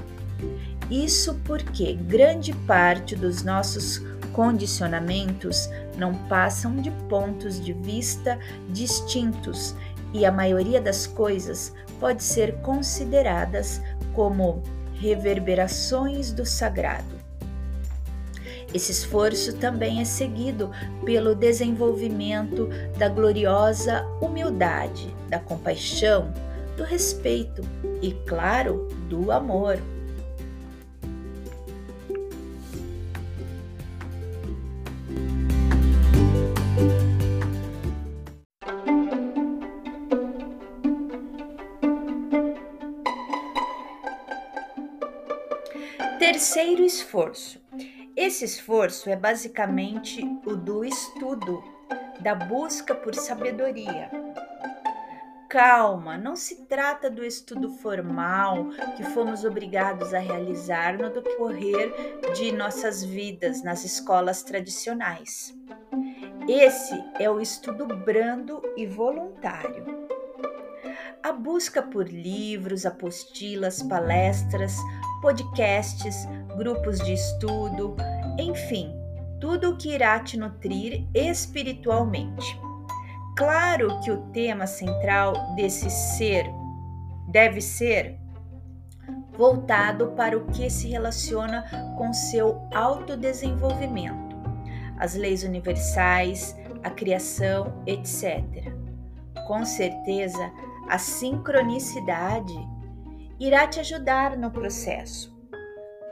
Isso 0.89 1.39
porque 1.43 1.93
grande 1.93 2.53
parte 2.65 3.15
dos 3.15 3.43
nossos 3.43 4.01
condicionamentos 4.31 5.69
não 5.97 6.13
passam 6.27 6.75
de 6.77 6.91
pontos 7.09 7.63
de 7.63 7.73
vista 7.73 8.39
distintos 8.69 9.75
e 10.13 10.25
a 10.25 10.31
maioria 10.31 10.79
das 10.79 11.07
coisas 11.07 11.73
pode 11.99 12.23
ser 12.23 12.55
consideradas 12.61 13.81
como 14.13 14.61
reverberações 14.93 16.31
do 16.31 16.45
sagrado. 16.45 17.16
Esse 18.73 18.91
esforço 18.91 19.55
também 19.55 20.01
é 20.01 20.05
seguido 20.05 20.69
pelo 21.05 21.33
desenvolvimento 21.33 22.69
da 22.97 23.07
gloriosa 23.07 24.05
humildade, 24.21 25.15
da 25.29 25.39
compaixão, 25.39 26.33
do 26.75 26.83
respeito 26.83 27.61
e, 28.01 28.11
claro, 28.27 28.87
do 29.09 29.31
amor. 29.31 29.79
Terceiro 46.19 46.83
esforço. 46.83 47.59
Esse 48.17 48.45
esforço 48.45 49.11
é 49.11 49.15
basicamente 49.15 50.23
o 50.43 50.55
do 50.55 50.83
estudo, 50.83 51.63
da 52.19 52.33
busca 52.33 52.95
por 52.95 53.13
sabedoria. 53.13 54.09
Calma, 55.47 56.17
não 56.17 56.35
se 56.35 56.65
trata 56.65 57.11
do 57.11 57.23
estudo 57.23 57.69
formal 57.69 58.69
que 58.95 59.03
fomos 59.03 59.45
obrigados 59.45 60.15
a 60.15 60.19
realizar 60.19 60.97
no 60.97 61.11
decorrer 61.11 61.93
de 62.33 62.51
nossas 62.51 63.03
vidas 63.03 63.61
nas 63.61 63.85
escolas 63.85 64.41
tradicionais. 64.41 65.55
Esse 66.49 66.95
é 67.19 67.29
o 67.29 67.39
estudo 67.39 67.85
brando 67.85 68.63
e 68.75 68.87
voluntário. 68.87 69.85
A 71.21 71.31
busca 71.31 71.83
por 71.83 72.07
livros, 72.07 72.83
apostilas, 72.83 73.83
palestras, 73.83 74.75
podcasts, 75.21 76.27
grupos 76.57 76.99
de 76.99 77.13
estudo, 77.13 77.95
enfim, 78.37 78.91
tudo 79.39 79.71
o 79.71 79.77
que 79.77 79.93
irá 79.93 80.19
te 80.19 80.37
nutrir 80.37 81.07
espiritualmente. 81.13 82.59
Claro 83.37 83.99
que 84.01 84.11
o 84.11 84.23
tema 84.31 84.65
central 84.65 85.55
desse 85.55 85.89
ser 85.89 86.45
deve 87.29 87.61
ser 87.61 88.19
voltado 89.37 90.13
para 90.13 90.35
o 90.35 90.47
que 90.47 90.69
se 90.69 90.87
relaciona 90.89 91.63
com 91.95 92.11
seu 92.11 92.67
autodesenvolvimento, 92.73 94.35
as 94.97 95.13
leis 95.13 95.43
universais, 95.43 96.57
a 96.83 96.89
criação, 96.89 97.83
etc. 97.85 98.73
Com 99.45 99.63
certeza, 99.63 100.51
a 100.89 100.97
sincronicidade 100.97 102.55
irá 103.39 103.67
te 103.67 103.79
ajudar 103.79 104.35
no 104.35 104.49
processo. 104.49 105.36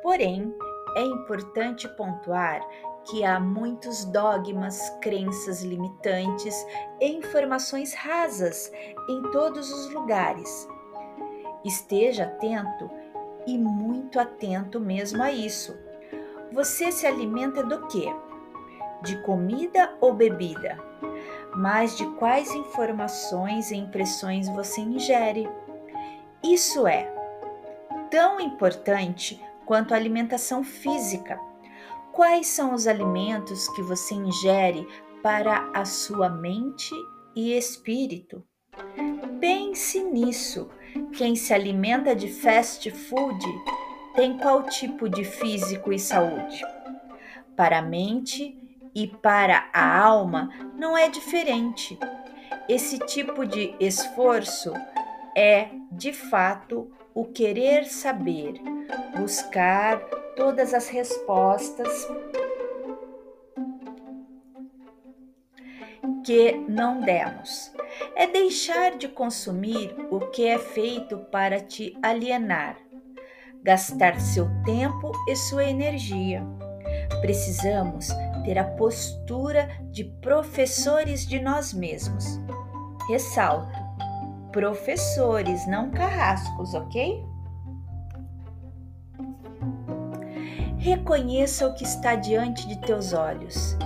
Porém, 0.06 0.56
é 0.96 1.02
importante 1.02 1.90
pontuar 1.98 2.62
que 3.06 3.26
há 3.26 3.40
muitos 3.40 4.06
dogmas, 4.06 4.88
crenças 5.02 5.64
limitantes 5.64 6.56
e 7.02 7.08
informações 7.08 7.96
rasas 7.96 8.72
em 9.10 9.24
todos 9.32 9.74
os 9.74 9.92
lugares. 9.92 10.70
Esteja 11.66 12.26
atento 12.26 12.88
e 13.48 13.58
muito 13.58 14.20
atento 14.20 14.80
mesmo 14.80 15.24
a 15.24 15.32
isso. 15.32 15.76
Você 16.52 16.92
se 16.92 17.08
alimenta 17.08 17.64
do 17.64 17.88
quê? 17.88 18.14
De 19.02 19.20
comida 19.24 19.98
ou 20.00 20.14
bebida? 20.14 20.78
Mas 21.56 21.98
de 21.98 22.06
quais 22.18 22.54
informações 22.54 23.72
e 23.72 23.76
impressões 23.76 24.48
você 24.50 24.82
ingere? 24.82 25.50
Isso 26.44 26.86
é 26.86 27.12
tão 28.12 28.40
importante 28.40 29.44
quanto 29.66 29.94
a 29.94 29.98
alimentação 29.98 30.64
física. 30.64 31.40
Quais 32.12 32.48
são 32.48 32.74
os 32.74 32.88
alimentos 32.88 33.68
que 33.70 33.82
você 33.82 34.16
ingere 34.16 34.88
para 35.22 35.70
a 35.74 35.84
sua 35.84 36.30
mente 36.30 36.94
e 37.36 37.58
espírito? 37.58 38.44
Pense 39.40 40.02
nisso. 40.04 40.70
Quem 41.18 41.36
se 41.36 41.54
alimenta 41.54 42.16
de 42.16 42.30
fast 42.30 42.90
food 42.90 43.46
tem 44.16 44.38
qual 44.38 44.64
tipo 44.64 45.10
de 45.10 45.26
físico 45.26 45.92
e 45.92 46.00
saúde? 46.00 46.64
Para 47.56 47.80
a 47.80 47.82
mente 47.82 48.58
e 48.96 49.08
para 49.08 49.70
a 49.74 50.00
alma 50.00 50.50
não 50.78 50.98
é 50.98 51.10
diferente. 51.10 52.00
Esse 52.70 52.98
tipo 53.00 53.46
de 53.46 53.76
esforço 53.80 54.74
é, 55.36 55.70
de 55.92 56.14
fato, 56.14 56.90
o 57.16 57.24
querer 57.24 57.86
saber, 57.86 58.62
buscar 59.18 59.98
todas 60.36 60.74
as 60.74 60.90
respostas 60.90 62.08
que 66.26 66.52
não 66.68 67.00
demos. 67.00 67.74
é 68.14 68.28
deixar 68.28 68.98
de 68.98 69.08
consumir 69.08 69.96
o 70.12 70.20
que 70.32 70.46
é 70.46 70.60
feito 70.60 71.18
para 71.32 71.62
te 71.62 71.98
alienar, 72.04 72.78
gastar 73.64 74.20
seu 74.20 74.50
tempo 74.66 75.14
e 75.30 75.36
sua 75.38 75.64
energia. 75.64 76.44
Precisamos 77.22 78.10
ter 78.44 78.58
a 78.58 78.66
postura 78.66 79.70
de 79.92 80.04
professores 80.04 81.26
de 81.26 81.40
nós 81.40 81.74
mesmos. 81.74 82.26
Ressalto: 83.08 83.75
professores, 84.56 85.68
não 85.68 85.92
carrascos, 85.92 86.74
ok? 86.74 87.22
Reconheça 90.78 91.68
o 91.68 91.74
que 91.74 91.84
está 91.84 92.16
diante 92.16 92.66
de 92.66 92.80
teus 92.80 93.12
olhos, 93.12 93.78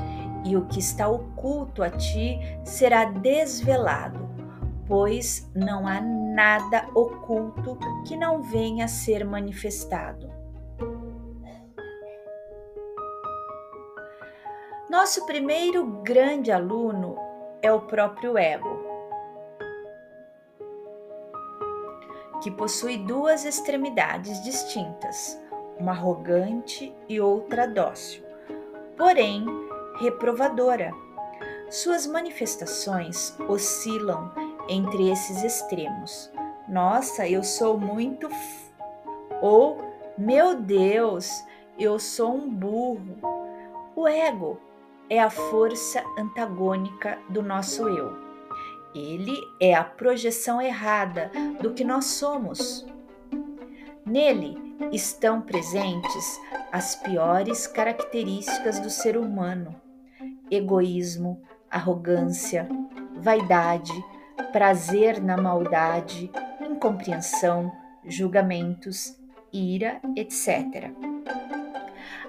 e 0.45 0.55
o 0.55 0.67
que 0.67 0.77
está 0.77 1.07
oculto 1.07 1.81
a 1.81 1.89
ti 1.89 2.39
será 2.63 3.05
desvelado, 3.05 4.29
pois 4.87 5.49
não 5.55 5.87
há 5.87 5.99
nada 6.01 6.85
oculto 6.93 7.75
que 8.05 8.15
não 8.15 8.43
venha 8.43 8.85
a 8.85 8.87
ser 8.87 9.25
manifestado. 9.25 10.29
Nosso 14.87 15.25
primeiro 15.25 15.83
grande 16.03 16.51
aluno 16.51 17.15
é 17.59 17.73
o 17.73 17.81
próprio 17.81 18.37
ego, 18.37 18.88
que 22.41 22.51
possui 22.51 22.97
duas 22.97 23.45
extremidades 23.45 24.43
distintas 24.43 25.39
uma 25.79 25.93
arrogante 25.93 26.93
e 27.07 27.19
outra 27.21 27.65
dócil, 27.65 28.23
porém 28.97 29.45
reprovadora. 29.99 30.91
Suas 31.69 32.05
manifestações 32.05 33.35
oscilam 33.47 34.31
entre 34.67 35.09
esses 35.09 35.43
extremos. 35.43 36.31
Nossa, 36.67 37.27
eu 37.27 37.43
sou 37.43 37.77
muito. 37.77 38.27
F... 38.27 38.71
Ou, 39.41 39.77
meu 40.17 40.55
Deus, 40.55 41.31
eu 41.77 41.99
sou 41.99 42.35
um 42.35 42.49
burro. 42.49 43.17
O 43.95 44.07
ego 44.07 44.59
é 45.09 45.19
a 45.19 45.29
força 45.29 46.03
antagônica 46.17 47.17
do 47.29 47.41
nosso 47.41 47.87
eu. 47.87 48.28
Ele 48.93 49.37
é 49.59 49.73
a 49.75 49.83
projeção 49.83 50.61
errada 50.61 51.31
do 51.61 51.73
que 51.73 51.83
nós 51.83 52.05
somos. 52.05 52.85
Nele 54.05 54.57
estão 54.91 55.41
presentes 55.41 56.39
as 56.71 56.95
piores 56.95 57.67
características 57.67 58.79
do 58.79 58.89
ser 58.89 59.17
humano: 59.17 59.75
egoísmo, 60.49 61.41
arrogância, 61.69 62.67
vaidade, 63.15 63.93
prazer 64.51 65.21
na 65.21 65.37
maldade, 65.37 66.31
incompreensão, 66.61 67.71
julgamentos, 68.05 69.15
ira, 69.53 69.99
etc. 70.15 70.91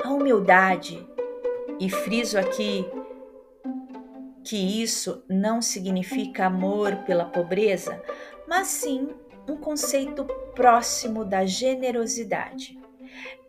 A 0.05 0.11
humildade, 0.11 1.07
e 1.79 1.89
friso 1.89 2.39
aqui 2.39 2.87
que 4.51 4.83
isso 4.83 5.23
não 5.29 5.63
significa 5.63 6.47
amor 6.47 6.97
pela 7.07 7.25
pobreza, 7.25 8.03
mas 8.49 8.67
sim 8.67 9.11
um 9.49 9.57
conceito 9.57 10.25
próximo 10.57 11.25
da 11.25 11.47
generosidade. 11.47 12.77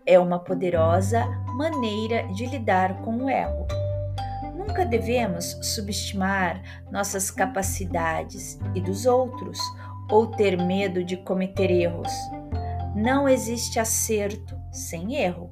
É 0.05 0.19
uma 0.19 0.37
poderosa 0.37 1.25
maneira 1.57 2.27
de 2.35 2.45
lidar 2.45 3.01
com 3.01 3.17
o 3.17 3.27
ego. 3.27 3.65
Nunca 4.55 4.85
devemos 4.85 5.57
subestimar 5.63 6.61
nossas 6.91 7.31
capacidades 7.31 8.59
e 8.75 8.79
dos 8.79 9.07
outros 9.07 9.57
ou 10.07 10.27
ter 10.27 10.55
medo 10.55 11.03
de 11.03 11.17
cometer 11.17 11.71
erros. 11.71 12.13
Não 12.95 13.27
existe 13.27 13.79
acerto 13.79 14.55
sem 14.71 15.15
erro. 15.15 15.51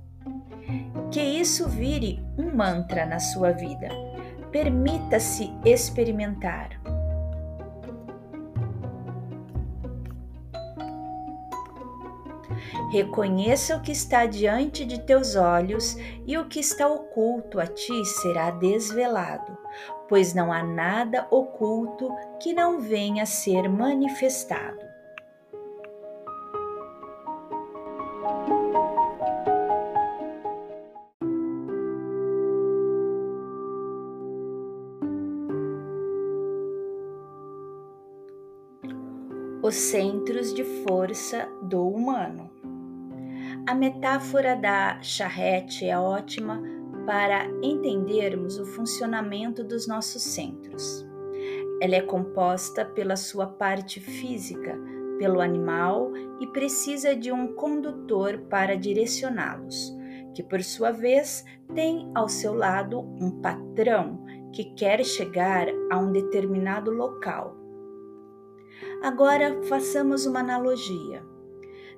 Que 1.09 1.21
isso 1.23 1.67
vire 1.67 2.23
um 2.37 2.55
mantra 2.55 3.03
na 3.03 3.17
sua 3.19 3.51
vida. 3.51 4.08
Permita-se 4.51 5.53
experimentar. 5.63 6.79
Reconheça 12.91 13.77
o 13.77 13.81
que 13.81 13.91
está 13.91 14.25
diante 14.25 14.83
de 14.83 14.99
teus 14.99 15.35
olhos, 15.35 15.95
e 16.25 16.37
o 16.37 16.45
que 16.45 16.59
está 16.59 16.87
oculto 16.87 17.59
a 17.59 17.67
ti 17.67 18.03
será 18.03 18.49
desvelado, 18.49 19.55
pois 20.07 20.33
não 20.33 20.51
há 20.51 20.63
nada 20.63 21.27
oculto 21.29 22.09
que 22.41 22.51
não 22.51 22.79
venha 22.81 23.23
a 23.23 23.27
ser 23.27 23.69
manifestado. 23.69 24.88
Os 39.69 39.75
centros 39.75 40.51
de 40.51 40.63
força 40.63 41.47
do 41.61 41.87
humano. 41.87 42.49
A 43.67 43.75
metáfora 43.75 44.55
da 44.55 44.99
charrete 44.99 45.85
é 45.85 45.95
ótima 45.95 46.59
para 47.05 47.45
entendermos 47.61 48.57
o 48.57 48.65
funcionamento 48.65 49.63
dos 49.63 49.87
nossos 49.87 50.23
centros. 50.23 51.07
Ela 51.79 51.97
é 51.97 52.01
composta 52.01 52.83
pela 52.83 53.15
sua 53.15 53.45
parte 53.45 53.99
física, 53.99 54.75
pelo 55.19 55.39
animal 55.39 56.11
e 56.41 56.47
precisa 56.47 57.15
de 57.15 57.31
um 57.31 57.53
condutor 57.53 58.39
para 58.49 58.75
direcioná-los, 58.75 59.95
que 60.33 60.41
por 60.41 60.63
sua 60.63 60.89
vez 60.89 61.45
tem 61.75 62.11
ao 62.15 62.27
seu 62.27 62.55
lado 62.55 63.01
um 63.21 63.39
patrão 63.39 64.25
que 64.51 64.73
quer 64.73 65.05
chegar 65.05 65.67
a 65.91 65.99
um 65.99 66.11
determinado 66.11 66.89
local. 66.89 67.58
Agora 69.01 69.63
façamos 69.63 70.25
uma 70.25 70.41
analogia. 70.41 71.23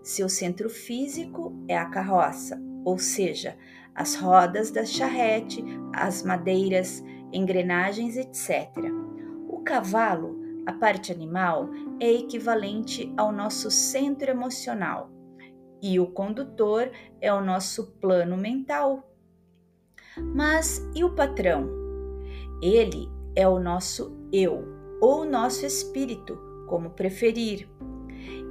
Seu 0.03 0.29
centro 0.29 0.69
físico 0.69 1.53
é 1.67 1.77
a 1.77 1.85
carroça, 1.85 2.61
ou 2.85 2.99
seja, 2.99 3.57
as 3.95 4.15
rodas 4.15 4.69
da 4.71 4.85
charrete, 4.85 5.63
as 5.93 6.23
madeiras, 6.23 7.03
engrenagens, 7.33 8.17
etc. 8.17 8.69
O 9.47 9.61
cavalo, 9.63 10.39
a 10.65 10.73
parte 10.73 11.11
animal, 11.11 11.69
é 11.99 12.11
equivalente 12.11 13.11
ao 13.17 13.31
nosso 13.31 13.71
centro 13.71 14.29
emocional 14.29 15.11
e 15.81 15.99
o 15.99 16.05
condutor 16.05 16.91
é 17.19 17.33
o 17.33 17.41
nosso 17.41 17.93
plano 17.93 18.37
mental. 18.37 19.11
Mas 20.35 20.87
e 20.95 21.03
o 21.03 21.15
patrão? 21.15 21.67
Ele 22.61 23.09
é 23.35 23.47
o 23.47 23.59
nosso 23.59 24.15
eu 24.31 24.63
ou 25.01 25.25
nosso 25.25 25.65
espírito, 25.65 26.50
como 26.71 26.89
preferir. 26.91 27.67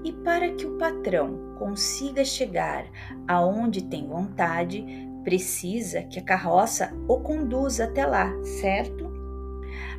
E 0.04 0.12
para 0.12 0.52
que 0.52 0.66
o 0.66 0.76
patrão 0.76 1.54
consiga 1.58 2.22
chegar 2.22 2.84
aonde 3.26 3.84
tem 3.84 4.06
vontade, 4.06 4.84
precisa 5.24 6.02
que 6.02 6.18
a 6.18 6.22
carroça 6.22 6.92
o 7.08 7.18
conduza 7.20 7.84
até 7.84 8.04
lá, 8.04 8.30
certo? 8.44 9.10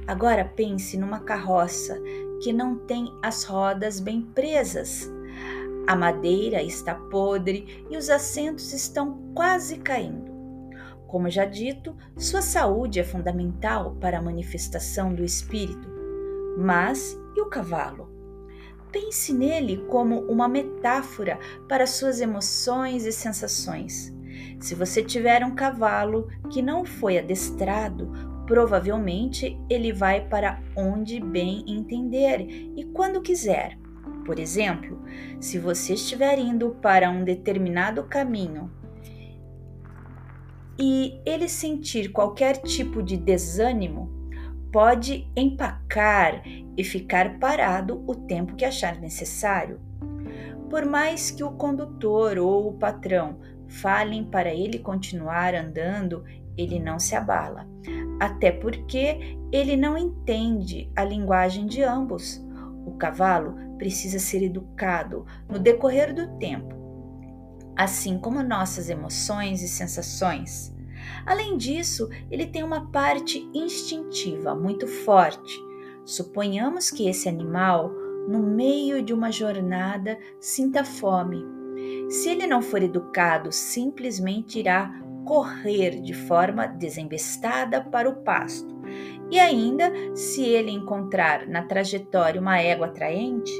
Agora 0.05 0.45
pense 0.45 0.97
numa 0.99 1.21
carroça 1.21 1.99
que 2.43 2.53
não 2.53 2.75
tem 2.75 3.11
as 3.23 3.43
rodas 3.43 3.99
bem 3.99 4.21
presas. 4.21 5.11
A 5.87 5.95
madeira 5.95 6.61
está 6.61 6.93
podre 6.93 7.85
e 7.89 7.97
os 7.97 8.07
assentos 8.09 8.71
estão 8.71 9.19
quase 9.33 9.77
caindo. 9.77 10.31
Como 11.07 11.29
já 11.29 11.45
dito, 11.45 11.95
sua 12.17 12.41
saúde 12.41 12.99
é 12.99 13.03
fundamental 13.03 13.95
para 13.99 14.19
a 14.19 14.21
manifestação 14.21 15.13
do 15.13 15.23
espírito. 15.23 15.89
Mas 16.57 17.19
e 17.35 17.41
o 17.41 17.45
cavalo? 17.45 18.10
Pense 18.91 19.33
nele 19.33 19.85
como 19.87 20.19
uma 20.21 20.47
metáfora 20.47 21.39
para 21.67 21.87
suas 21.87 22.19
emoções 22.19 23.05
e 23.05 23.11
sensações. 23.11 24.13
Se 24.59 24.75
você 24.75 25.03
tiver 25.03 25.43
um 25.45 25.55
cavalo 25.55 26.27
que 26.49 26.61
não 26.61 26.83
foi 26.83 27.17
adestrado, 27.17 28.11
provavelmente 28.45 29.57
ele 29.69 29.93
vai 29.93 30.27
para 30.27 30.61
onde 30.75 31.19
bem 31.19 31.63
entender 31.67 32.41
e 32.75 32.83
quando 32.93 33.21
quiser. 33.21 33.77
Por 34.25 34.37
exemplo, 34.37 35.01
se 35.39 35.57
você 35.57 35.93
estiver 35.93 36.37
indo 36.37 36.71
para 36.81 37.09
um 37.09 37.23
determinado 37.23 38.03
caminho 38.03 38.69
e 40.77 41.19
ele 41.25 41.47
sentir 41.47 42.11
qualquer 42.11 42.57
tipo 42.57 43.01
de 43.01 43.17
desânimo, 43.17 44.20
pode 44.71 45.29
empacar 45.35 46.43
e 46.77 46.83
ficar 46.83 47.37
parado 47.39 48.03
o 48.07 48.15
tempo 48.15 48.55
que 48.55 48.65
achar 48.65 48.99
necessário. 48.99 49.79
Por 50.69 50.85
mais 50.85 51.29
que 51.29 51.43
o 51.43 51.51
condutor 51.51 52.37
ou 52.37 52.69
o 52.69 52.73
patrão 52.73 53.39
falem 53.67 54.23
para 54.23 54.53
ele 54.53 54.79
continuar 54.79 55.53
andando, 55.53 56.23
ele 56.57 56.79
não 56.79 56.99
se 56.99 57.15
abala. 57.15 57.67
até 58.19 58.51
porque 58.51 59.35
ele 59.51 59.75
não 59.75 59.97
entende 59.97 60.91
a 60.95 61.03
linguagem 61.03 61.65
de 61.65 61.81
ambos. 61.81 62.39
O 62.85 62.91
cavalo 62.91 63.55
precisa 63.79 64.19
ser 64.19 64.43
educado 64.43 65.25
no 65.49 65.57
decorrer 65.57 66.13
do 66.13 66.37
tempo, 66.37 66.75
assim 67.75 68.19
como 68.19 68.43
nossas 68.43 68.91
emoções 68.91 69.63
e 69.63 69.67
sensações. 69.67 70.71
Além 71.25 71.57
disso, 71.57 72.09
ele 72.29 72.45
tem 72.45 72.63
uma 72.63 72.91
parte 72.91 73.49
instintiva 73.53 74.55
muito 74.55 74.87
forte. 74.87 75.59
Suponhamos 76.05 76.89
que 76.89 77.07
esse 77.07 77.29
animal, 77.29 77.91
no 78.27 78.39
meio 78.39 79.01
de 79.01 79.13
uma 79.13 79.31
jornada, 79.31 80.17
sinta 80.39 80.83
fome. 80.83 81.45
Se 82.09 82.29
ele 82.29 82.47
não 82.47 82.61
for 82.61 82.81
educado, 82.81 83.51
simplesmente 83.51 84.59
irá 84.59 84.91
correr 85.25 86.01
de 86.01 86.13
forma 86.13 86.65
desembestada 86.65 87.81
para 87.81 88.09
o 88.09 88.23
pasto. 88.23 88.81
E 89.29 89.39
ainda, 89.39 89.91
se 90.15 90.43
ele 90.43 90.71
encontrar 90.71 91.47
na 91.47 91.63
trajetória 91.63 92.41
uma 92.41 92.59
égua 92.59 92.87
atraente, 92.87 93.57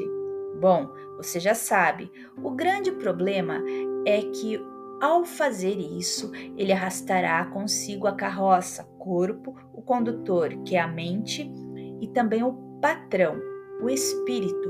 bom, 0.59 0.91
você 1.15 1.39
já 1.39 1.55
sabe, 1.55 2.11
o 2.43 2.51
grande 2.51 2.91
problema 2.91 3.63
é 4.05 4.21
que 4.21 4.59
ao 5.01 5.25
fazer 5.25 5.79
isso, 5.79 6.31
ele 6.55 6.71
arrastará 6.71 7.43
consigo 7.45 8.05
a 8.05 8.11
carroça, 8.11 8.83
corpo, 8.99 9.55
o 9.73 9.81
condutor, 9.81 10.49
que 10.63 10.75
é 10.75 10.79
a 10.79 10.87
mente, 10.87 11.51
e 11.99 12.07
também 12.09 12.43
o 12.43 12.53
patrão, 12.79 13.35
o 13.81 13.89
espírito. 13.89 14.69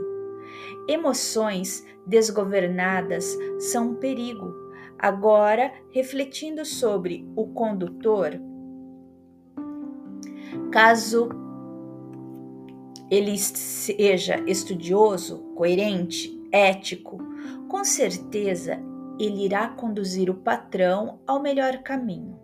Emoções 0.87 1.85
desgovernadas 2.07 3.37
são 3.59 3.89
um 3.89 3.95
perigo. 3.95 4.55
Agora, 4.97 5.69
refletindo 5.91 6.63
sobre 6.63 7.29
o 7.35 7.47
condutor, 7.47 8.31
caso 10.71 11.27
ele 13.09 13.37
seja 13.37 14.41
estudioso, 14.47 15.39
coerente, 15.55 16.41
ético, 16.53 17.17
com 17.67 17.83
certeza 17.83 18.81
ele 19.21 19.45
irá 19.45 19.67
conduzir 19.69 20.29
o 20.29 20.35
patrão 20.35 21.19
ao 21.27 21.41
melhor 21.41 21.83
caminho. 21.83 22.39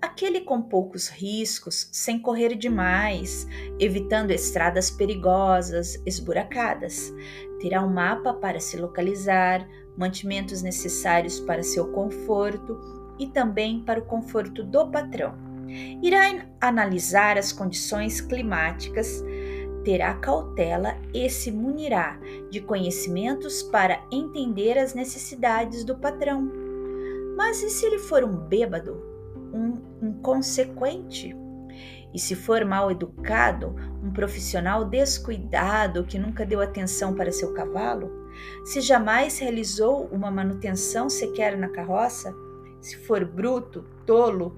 Aquele 0.00 0.42
com 0.42 0.60
poucos 0.60 1.08
riscos, 1.08 1.88
sem 1.90 2.18
correr 2.18 2.54
demais, 2.54 3.46
evitando 3.80 4.30
estradas 4.30 4.90
perigosas, 4.90 6.00
esburacadas. 6.04 7.12
Terá 7.60 7.82
um 7.82 7.92
mapa 7.92 8.34
para 8.34 8.60
se 8.60 8.76
localizar, 8.76 9.66
mantimentos 9.96 10.62
necessários 10.62 11.40
para 11.40 11.62
seu 11.62 11.90
conforto 11.92 12.78
e 13.18 13.26
também 13.26 13.82
para 13.82 14.00
o 14.00 14.04
conforto 14.04 14.62
do 14.62 14.90
patrão. 14.90 15.34
Irá 16.02 16.46
analisar 16.60 17.38
as 17.38 17.50
condições 17.52 18.20
climáticas 18.20 19.24
terá 19.84 20.14
cautela 20.14 20.96
e 21.12 21.28
se 21.28 21.52
munirá 21.52 22.18
de 22.50 22.60
conhecimentos 22.60 23.62
para 23.62 24.02
entender 24.10 24.78
as 24.78 24.94
necessidades 24.94 25.84
do 25.84 25.94
patrão. 25.96 26.50
Mas 27.36 27.62
e 27.62 27.68
se 27.68 27.86
ele 27.86 27.98
for 27.98 28.24
um 28.24 28.36
bêbado, 28.36 29.00
um 29.52 29.76
inconsequente? 30.02 31.36
E 32.12 32.18
se 32.18 32.34
for 32.34 32.64
mal 32.64 32.90
educado, 32.90 33.74
um 34.02 34.12
profissional 34.12 34.84
descuidado 34.84 36.04
que 36.04 36.18
nunca 36.18 36.46
deu 36.46 36.60
atenção 36.60 37.14
para 37.14 37.32
seu 37.32 37.52
cavalo? 37.52 38.10
Se 38.64 38.80
jamais 38.80 39.38
realizou 39.38 40.06
uma 40.12 40.30
manutenção 40.30 41.10
sequer 41.10 41.58
na 41.58 41.68
carroça? 41.68 42.34
Se 42.80 42.96
for 42.98 43.24
bruto, 43.24 43.84
tolo 44.06 44.56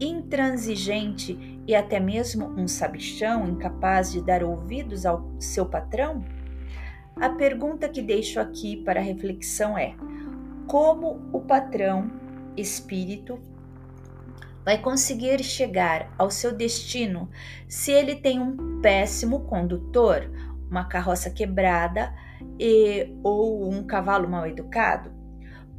intransigente 0.00 1.57
e 1.68 1.74
até 1.74 2.00
mesmo 2.00 2.46
um 2.56 2.66
sabichão 2.66 3.46
incapaz 3.46 4.10
de 4.10 4.22
dar 4.22 4.42
ouvidos 4.42 5.04
ao 5.04 5.30
seu 5.38 5.66
patrão? 5.66 6.24
A 7.14 7.28
pergunta 7.28 7.90
que 7.90 8.00
deixo 8.00 8.40
aqui 8.40 8.78
para 8.78 9.02
reflexão 9.02 9.76
é: 9.76 9.94
como 10.66 11.20
o 11.30 11.42
patrão, 11.42 12.10
espírito, 12.56 13.38
vai 14.64 14.78
conseguir 14.78 15.44
chegar 15.44 16.10
ao 16.16 16.30
seu 16.30 16.56
destino 16.56 17.28
se 17.68 17.92
ele 17.92 18.16
tem 18.16 18.40
um 18.40 18.80
péssimo 18.80 19.40
condutor, 19.40 20.30
uma 20.70 20.86
carroça 20.86 21.28
quebrada 21.28 22.14
e 22.58 23.14
ou 23.22 23.70
um 23.70 23.84
cavalo 23.84 24.26
mal 24.26 24.46
educado? 24.46 25.18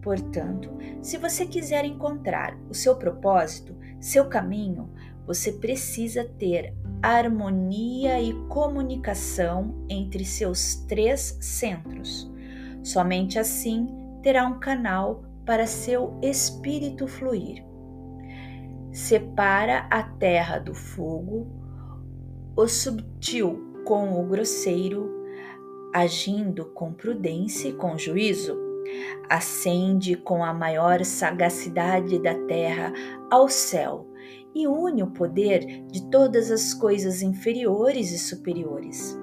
Portanto, 0.02 0.70
se 1.02 1.18
você 1.18 1.46
quiser 1.46 1.84
encontrar 1.84 2.58
o 2.70 2.74
seu 2.74 2.96
propósito, 2.96 3.76
seu 4.00 4.30
caminho, 4.30 4.90
você 5.30 5.52
precisa 5.52 6.24
ter 6.24 6.74
harmonia 7.04 8.20
e 8.20 8.34
comunicação 8.48 9.86
entre 9.88 10.26
seus 10.26 10.78
três 10.88 11.38
centros. 11.40 12.28
Somente 12.84 13.38
assim 13.38 13.88
terá 14.24 14.48
um 14.48 14.60
canal 14.60 15.24
para 15.46 15.68
seu 15.68 16.18
espírito 16.24 17.08
fluir. 17.08 17.64
Separa 18.92 19.86
a 19.92 20.02
terra 20.02 20.58
do 20.58 20.74
fogo, 20.74 21.48
o 22.58 22.68
subtil 22.68 23.84
com 23.86 24.20
o 24.20 24.26
grosseiro, 24.26 25.14
agindo 25.94 26.66
com 26.74 26.92
prudência 26.92 27.70
e 27.70 27.74
com 27.74 27.96
juízo 28.00 28.58
Ascende 29.30 30.16
com 30.16 30.44
a 30.44 30.52
maior 30.52 31.06
sagacidade 31.06 32.18
da 32.18 32.34
terra 32.48 32.92
ao 33.30 33.48
céu 33.48 34.09
e 34.54 34.68
une 34.68 35.04
o 35.04 35.12
poder 35.12 35.86
de 35.88 36.10
todas 36.10 36.52
as 36.52 36.74
coisas 36.74 37.22
inferiores 37.22 38.12
e 38.12 38.20
superiores. 38.20 39.18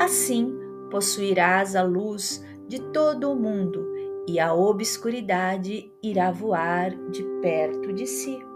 Assim 0.00 0.54
possuirás 0.90 1.76
a 1.76 1.82
luz 1.82 2.44
de 2.66 2.80
todo 2.92 3.30
o 3.30 3.36
mundo 3.36 3.86
e 4.28 4.38
a 4.38 4.52
obscuridade 4.52 5.90
irá 6.02 6.30
voar 6.30 6.90
de 7.10 7.22
perto 7.40 7.92
de 7.92 8.06
si. 8.06 8.47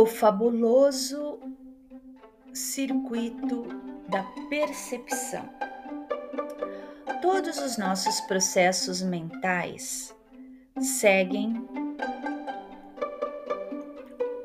O 0.00 0.06
fabuloso 0.06 1.38
circuito 2.54 3.66
da 4.08 4.22
percepção. 4.48 5.46
Todos 7.20 7.58
os 7.58 7.76
nossos 7.76 8.18
processos 8.22 9.02
mentais 9.02 10.16
seguem 10.80 11.68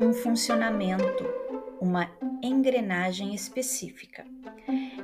um 0.01 0.12
funcionamento, 0.12 1.24
uma 1.80 2.12
engrenagem 2.43 3.34
específica. 3.34 4.26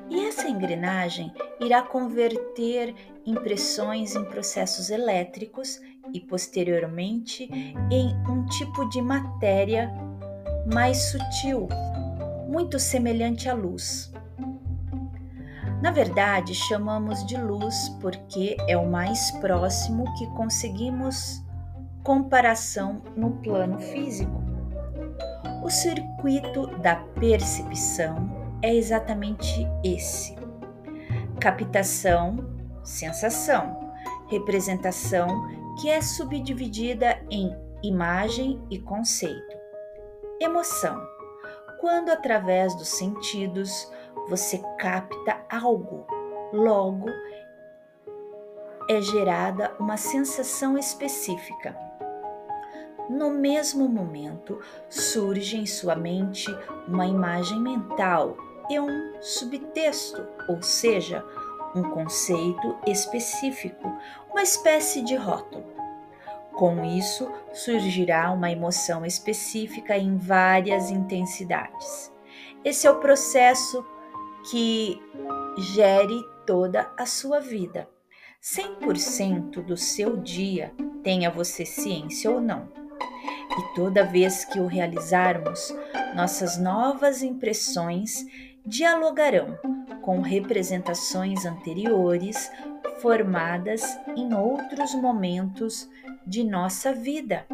E 0.10 0.20
essa 0.28 0.50
engrenagem 0.50 1.34
irá 1.62 1.82
converter 1.82 2.94
impressões 3.26 4.18
em 4.18 4.26
processos 4.26 4.90
elétricos 4.90 5.80
e, 6.14 6.20
posteriormente, 6.20 7.50
em 7.90 8.14
um 8.30 8.46
tipo 8.48 8.90
de 8.90 9.02
matéria 9.02 9.90
mais 10.66 10.98
sutil, 11.12 11.68
muito 12.48 12.80
semelhante 12.80 13.50
à 13.50 13.54
luz. 13.54 14.12
Na 15.82 15.90
verdade, 15.90 16.54
chamamos 16.54 17.26
de 17.26 17.36
luz 17.38 17.90
porque 18.00 18.56
é 18.68 18.78
o 18.78 18.88
mais 18.88 19.32
próximo 19.32 20.06
que 20.18 20.28
conseguimos 20.28 21.44
comparação 22.04 23.02
no 23.16 23.32
plano 23.38 23.80
físico. 23.80 24.44
O 25.64 25.70
circuito 25.70 26.68
da 26.80 26.96
percepção 26.96 28.30
é 28.62 28.76
exatamente 28.76 29.68
esse: 29.84 30.36
captação, 31.40 32.38
sensação, 32.84 33.92
representação, 34.28 35.48
que 35.80 35.90
é 35.90 36.02
subdividida 36.02 37.20
em 37.30 37.56
imagem 37.82 38.62
e 38.70 38.78
conceito. 38.78 39.51
Emoção. 40.42 41.08
Quando 41.80 42.10
através 42.10 42.76
dos 42.76 42.88
sentidos 42.88 43.88
você 44.28 44.58
capta 44.80 45.40
algo, 45.48 46.08
logo 46.52 47.06
é 48.90 49.00
gerada 49.02 49.72
uma 49.80 49.98
sensação 49.98 50.80
específica. 50.80 51.78
No 53.08 53.30
mesmo 53.30 53.88
momento, 53.88 54.60
surge 54.90 55.58
em 55.58 55.68
sua 55.68 55.96
mente 55.96 56.48
uma 56.88 57.06
imagem 57.06 57.60
mental 57.60 58.36
e 58.68 58.80
um 58.80 59.22
subtexto, 59.22 60.28
ou 60.50 60.60
seja, 60.64 61.24
um 61.76 61.84
conceito 61.84 62.76
específico, 62.88 63.96
uma 64.32 64.42
espécie 64.42 65.04
de 65.04 65.16
rótulo. 65.16 65.81
Com 66.54 66.84
isso, 66.84 67.32
surgirá 67.54 68.32
uma 68.32 68.52
emoção 68.52 69.06
específica 69.06 69.98
em 69.98 70.18
várias 70.18 70.92
intensidades. 70.92 72.12
Esse 72.64 72.86
é 72.86 72.92
o 72.92 73.00
processo 73.00 73.86
que 74.50 75.02
gere 75.74 76.22
toda 76.46 76.92
a 76.98 77.06
sua 77.06 77.40
vida. 77.40 77.88
100% 78.42 79.64
do 79.64 79.78
seu 79.78 80.18
dia, 80.18 80.74
tenha 81.04 81.30
você 81.30 81.66
ciência 81.66 82.30
ou 82.30 82.42
não. 82.42 82.70
E 83.58 83.76
toda 83.76 84.06
vez 84.06 84.46
que 84.46 84.60
o 84.60 84.68
realizarmos, 84.68 85.74
nossas 86.16 86.58
novas 86.58 87.22
impressões 87.22 88.26
dialogarão 88.66 89.58
com 90.02 90.22
representações 90.22 91.46
anteriores 91.46 92.52
formadas 93.02 93.82
em 94.16 94.34
outros 94.34 94.94
momentos 94.96 95.90
de 96.26 96.44
nossa 96.44 96.94
vida. 96.94 97.46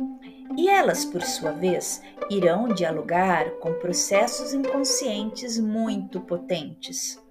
E 0.57 0.67
elas, 0.69 1.05
por 1.05 1.21
sua 1.21 1.51
vez, 1.51 2.01
irão 2.29 2.67
dialogar 2.67 3.49
com 3.59 3.73
processos 3.73 4.53
inconscientes 4.53 5.59
muito 5.59 6.19
potentes. 6.21 7.21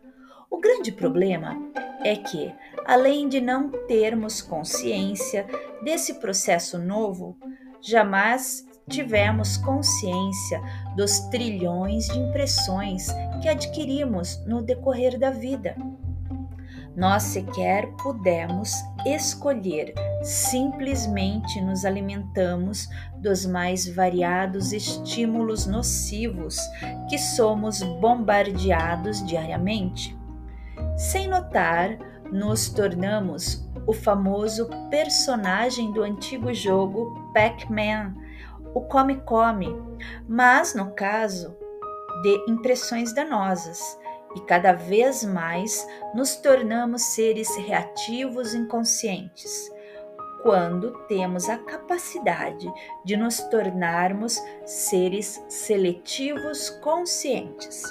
O 0.51 0.59
grande 0.59 0.93
problema 0.93 1.57
é 2.03 2.17
que, 2.17 2.55
além 2.87 3.29
de 3.29 3.41
não 3.41 3.71
termos 3.87 4.41
consciência 4.41 5.47
desse 5.83 6.15
processo 6.15 6.79
novo, 6.79 7.37
jamais 7.81 8.67
tivemos 8.89 9.57
consciência 9.57 10.61
dos 10.97 11.19
trilhões 11.29 12.07
de 12.07 12.19
impressões 12.19 13.09
que 13.43 13.49
adquirimos 13.49 14.43
no 14.47 14.63
decorrer 14.63 15.19
da 15.19 15.31
vida. 15.31 15.77
Nós 16.97 17.25
sequer 17.25 17.93
pudemos 18.03 18.73
escolher, 19.05 19.93
simplesmente 20.23 21.61
nos 21.61 21.85
alimentamos 21.85 22.89
dos 23.19 23.45
mais 23.45 23.87
variados 23.87 24.73
estímulos 24.73 25.67
nocivos 25.67 26.59
que 27.11 27.19
somos 27.19 27.83
bombardeados 27.83 29.23
diariamente. 29.27 30.17
Sem 30.97 31.29
notar, 31.29 31.99
nos 32.33 32.71
tornamos 32.71 33.69
o 33.87 33.93
famoso 33.93 34.69
personagem 34.91 35.93
do 35.93 36.03
antigo 36.03 36.53
jogo 36.55 37.31
Pac-Man, 37.35 38.15
o 38.75 38.81
Come 38.81 39.17
Come, 39.21 39.69
mas 40.27 40.75
no 40.75 40.93
caso 40.93 41.55
de 42.23 42.51
impressões 42.51 43.15
danosas, 43.15 43.99
e 44.37 44.41
cada 44.41 44.75
vez 44.75 45.25
mais 45.25 45.89
nos 46.15 46.37
tornamos 46.37 47.03
seres 47.15 47.57
reativos 47.57 48.55
inconscientes, 48.55 49.73
quando 50.43 50.93
temos 51.09 51.49
a 51.49 51.57
capacidade 51.57 52.71
de 53.03 53.17
nos 53.17 53.41
tornarmos 53.41 54.39
seres 54.67 55.43
seletivos 55.49 56.69
conscientes. 56.83 57.83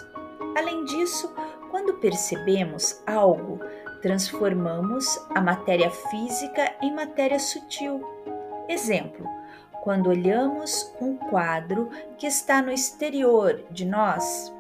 Além 0.56 0.86
disso, 0.86 1.34
quando 1.72 1.96
percebemos 1.96 3.02
algo, 3.08 3.60
transformamos 4.04 5.20
a 5.34 5.42
matéria 5.42 5.90
física 5.90 6.76
em 6.80 6.94
matéria 6.94 7.40
sutil. 7.40 8.02
Exemplo: 8.70 9.28
quando 9.84 10.12
olhamos 10.12 10.94
um 11.02 11.18
quadro 11.18 11.90
que 12.18 12.28
está 12.28 12.62
no 12.62 12.72
exterior 12.72 13.64
de 13.72 13.84
nós, 13.84 14.55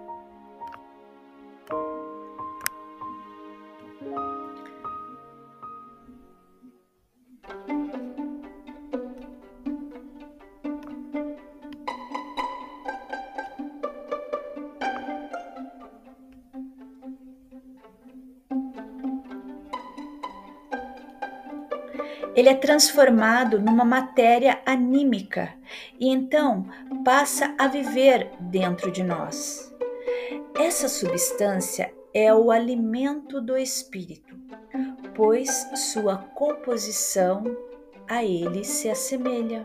ele 22.35 22.49
é 22.49 22.53
transformado 22.53 23.59
numa 23.59 23.85
matéria 23.85 24.59
anímica 24.65 25.53
e 25.99 26.09
então 26.09 26.67
passa 27.03 27.55
a 27.57 27.67
viver 27.67 28.29
dentro 28.39 28.91
de 28.91 29.03
nós. 29.03 29.73
Essa 30.59 30.89
substância 30.89 31.93
é 32.13 32.33
o 32.33 32.51
alimento 32.51 33.41
do 33.41 33.57
espírito, 33.57 34.35
pois 35.13 35.49
sua 35.75 36.17
composição 36.17 37.43
a 38.07 38.23
ele 38.23 38.63
se 38.63 38.89
assemelha. 38.89 39.63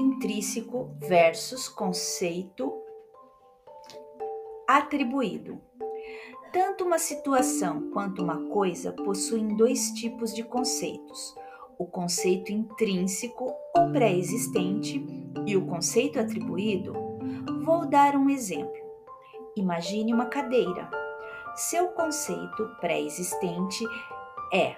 Intrínseco 0.00 0.96
versus 0.98 1.68
conceito 1.68 2.72
atribuído. 4.66 5.60
Tanto 6.52 6.84
uma 6.84 6.98
situação 6.98 7.90
quanto 7.92 8.22
uma 8.22 8.48
coisa 8.48 8.92
possuem 8.92 9.56
dois 9.56 9.90
tipos 9.92 10.34
de 10.34 10.42
conceitos: 10.42 11.34
o 11.78 11.86
conceito 11.86 12.50
intrínseco 12.50 13.54
ou 13.76 13.92
pré-existente 13.92 15.04
e 15.46 15.56
o 15.56 15.66
conceito 15.66 16.18
atribuído. 16.18 16.94
Vou 17.62 17.86
dar 17.86 18.16
um 18.16 18.30
exemplo. 18.30 18.80
Imagine 19.56 20.14
uma 20.14 20.26
cadeira. 20.26 20.90
Seu 21.54 21.88
conceito 21.88 22.68
pré-existente 22.80 23.84
é: 24.52 24.76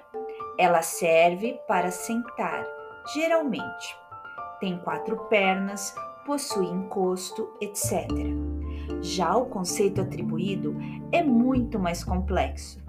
ela 0.58 0.82
serve 0.82 1.58
para 1.66 1.90
sentar, 1.90 2.66
geralmente 3.14 4.01
tem 4.62 4.78
quatro 4.78 5.16
pernas, 5.24 5.92
possui 6.24 6.66
encosto, 6.66 7.50
etc. 7.60 8.08
Já 9.00 9.36
o 9.36 9.46
conceito 9.46 10.00
atribuído 10.00 10.76
é 11.10 11.20
muito 11.20 11.80
mais 11.80 12.04
complexo. 12.04 12.80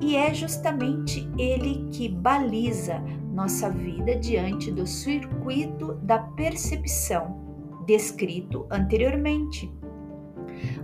E 0.00 0.16
é 0.16 0.32
justamente 0.32 1.30
ele 1.36 1.86
que 1.92 2.08
baliza 2.08 2.98
nossa 3.30 3.68
vida 3.68 4.16
diante 4.16 4.72
do 4.72 4.86
circuito 4.86 5.96
da 5.96 6.18
percepção 6.18 7.44
descrito 7.86 8.66
anteriormente. 8.70 9.70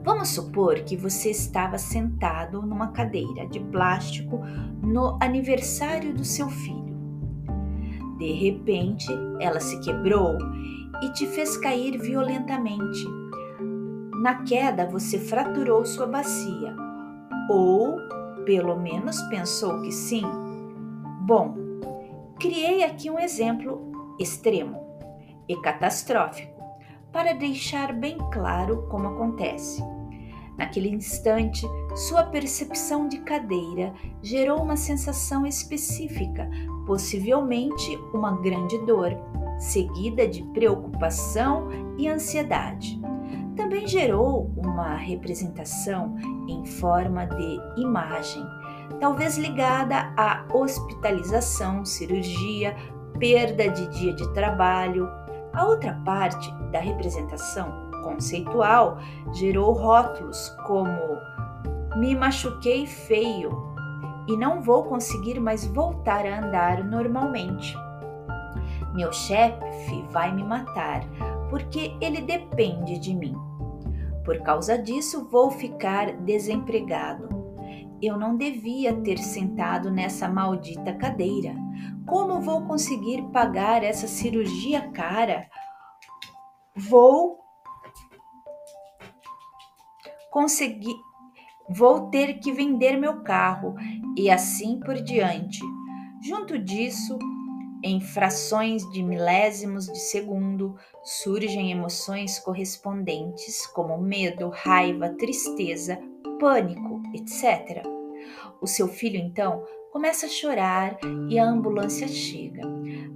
Vamos 0.04 0.28
supor 0.28 0.80
que 0.80 0.94
você 0.94 1.30
estava 1.30 1.78
sentado 1.78 2.60
numa 2.60 2.88
cadeira 2.88 3.46
de 3.46 3.60
plástico 3.60 4.42
no 4.82 5.16
aniversário 5.22 6.12
do 6.12 6.24
seu 6.24 6.50
filho. 6.50 6.81
De 8.22 8.30
repente, 8.30 9.08
ela 9.40 9.58
se 9.58 9.80
quebrou 9.80 10.38
e 11.02 11.12
te 11.12 11.26
fez 11.26 11.56
cair 11.56 11.98
violentamente. 11.98 13.04
Na 14.22 14.44
queda, 14.44 14.86
você 14.86 15.18
fraturou 15.18 15.84
sua 15.84 16.06
bacia, 16.06 16.72
ou 17.50 17.96
pelo 18.44 18.76
menos 18.76 19.20
pensou 19.22 19.82
que 19.82 19.90
sim. 19.90 20.22
Bom, 21.22 21.56
criei 22.38 22.84
aqui 22.84 23.10
um 23.10 23.18
exemplo 23.18 23.90
extremo 24.20 24.80
e 25.48 25.56
catastrófico 25.56 26.62
para 27.10 27.32
deixar 27.32 27.92
bem 27.92 28.16
claro 28.32 28.86
como 28.88 29.08
acontece. 29.08 29.82
Naquele 30.62 30.90
instante, 30.90 31.66
sua 31.96 32.22
percepção 32.22 33.08
de 33.08 33.18
cadeira 33.18 33.92
gerou 34.22 34.62
uma 34.62 34.76
sensação 34.76 35.44
específica, 35.44 36.48
possivelmente 36.86 37.98
uma 38.14 38.40
grande 38.40 38.78
dor, 38.86 39.10
seguida 39.58 40.24
de 40.28 40.44
preocupação 40.54 41.68
e 41.98 42.06
ansiedade. 42.06 42.96
Também 43.56 43.88
gerou 43.88 44.52
uma 44.56 44.94
representação 44.94 46.16
em 46.48 46.64
forma 46.64 47.26
de 47.26 47.82
imagem, 47.82 48.46
talvez 49.00 49.36
ligada 49.36 50.14
à 50.16 50.46
hospitalização, 50.54 51.84
cirurgia, 51.84 52.76
perda 53.18 53.68
de 53.68 53.84
dia 53.98 54.14
de 54.14 54.32
trabalho. 54.32 55.08
A 55.52 55.66
outra 55.66 56.00
parte 56.04 56.48
da 56.70 56.78
representação 56.78 57.91
conceitual 58.02 58.98
gerou 59.32 59.72
rótulos 59.72 60.48
como 60.66 61.18
me 61.96 62.14
machuquei 62.14 62.86
feio 62.86 63.50
e 64.28 64.36
não 64.36 64.62
vou 64.62 64.84
conseguir 64.84 65.40
mais 65.40 65.66
voltar 65.66 66.26
a 66.26 66.38
andar 66.38 66.84
normalmente. 66.84 67.76
Meu 68.94 69.12
chefe 69.12 70.02
vai 70.10 70.32
me 70.34 70.44
matar 70.44 71.02
porque 71.50 71.96
ele 72.00 72.20
depende 72.20 72.98
de 72.98 73.14
mim. 73.14 73.34
Por 74.24 74.40
causa 74.40 74.78
disso, 74.78 75.28
vou 75.28 75.50
ficar 75.50 76.12
desempregado. 76.18 77.28
Eu 78.00 78.16
não 78.16 78.36
devia 78.36 78.94
ter 78.94 79.18
sentado 79.18 79.90
nessa 79.90 80.28
maldita 80.28 80.92
cadeira. 80.94 81.54
Como 82.06 82.40
vou 82.40 82.62
conseguir 82.62 83.22
pagar 83.32 83.82
essa 83.82 84.06
cirurgia 84.06 84.90
cara? 84.90 85.46
Vou 86.74 87.41
conseguir 90.32 90.96
vou 91.68 92.08
ter 92.10 92.40
que 92.40 92.50
vender 92.50 92.96
meu 92.96 93.22
carro 93.22 93.74
e 94.16 94.30
assim 94.30 94.80
por 94.80 94.94
diante. 94.94 95.60
Junto 96.22 96.58
disso, 96.58 97.18
em 97.84 98.00
frações 98.00 98.88
de 98.90 99.02
milésimos 99.02 99.86
de 99.86 99.98
segundo, 99.98 100.74
surgem 101.02 101.70
emoções 101.70 102.38
correspondentes 102.38 103.66
como 103.66 103.98
medo, 103.98 104.48
raiva, 104.48 105.10
tristeza, 105.10 105.98
pânico, 106.40 107.02
etc. 107.14 107.84
O 108.60 108.66
seu 108.66 108.88
filho 108.88 109.18
então 109.18 109.64
começa 109.92 110.26
a 110.26 110.30
chorar 110.30 110.98
e 111.28 111.38
a 111.38 111.44
ambulância 111.44 112.08
chega. 112.08 112.62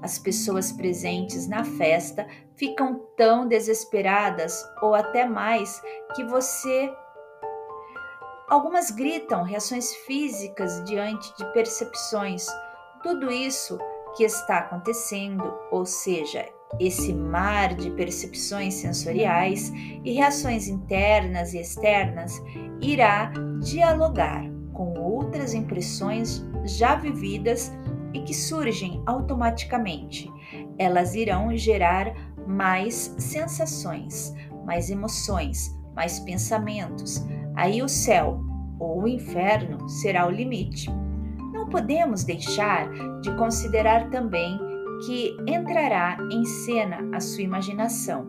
As 0.02 0.18
pessoas 0.18 0.72
presentes 0.72 1.48
na 1.48 1.64
festa 1.64 2.26
ficam 2.54 3.00
tão 3.16 3.48
desesperadas 3.48 4.62
ou 4.82 4.94
até 4.94 5.26
mais 5.26 5.80
que 6.14 6.24
você 6.24 6.92
Algumas 8.48 8.92
gritam 8.92 9.42
reações 9.42 9.92
físicas 10.06 10.80
diante 10.84 11.36
de 11.36 11.44
percepções. 11.52 12.46
Tudo 13.02 13.28
isso 13.28 13.76
que 14.16 14.22
está 14.22 14.58
acontecendo, 14.58 15.52
ou 15.72 15.84
seja, 15.84 16.46
esse 16.78 17.12
mar 17.12 17.74
de 17.74 17.90
percepções 17.90 18.74
sensoriais 18.74 19.72
e 20.04 20.12
reações 20.12 20.68
internas 20.68 21.54
e 21.54 21.60
externas, 21.60 22.40
irá 22.80 23.32
dialogar 23.60 24.44
com 24.72 24.94
outras 24.96 25.52
impressões 25.52 26.44
já 26.64 26.94
vividas 26.94 27.72
e 28.14 28.20
que 28.20 28.32
surgem 28.32 29.02
automaticamente. 29.06 30.30
Elas 30.78 31.16
irão 31.16 31.56
gerar 31.56 32.14
mais 32.46 33.12
sensações, 33.18 34.32
mais 34.64 34.88
emoções, 34.88 35.76
mais 35.96 36.20
pensamentos, 36.20 37.26
Aí 37.56 37.82
o 37.82 37.88
céu 37.88 38.40
ou 38.78 39.02
o 39.02 39.08
inferno 39.08 39.88
será 39.88 40.26
o 40.26 40.30
limite. 40.30 40.90
Não 41.52 41.68
podemos 41.68 42.22
deixar 42.22 42.88
de 43.22 43.34
considerar 43.36 44.10
também 44.10 44.58
que 45.04 45.36
entrará 45.46 46.16
em 46.30 46.44
cena 46.44 46.98
a 47.14 47.20
sua 47.20 47.42
imaginação, 47.42 48.28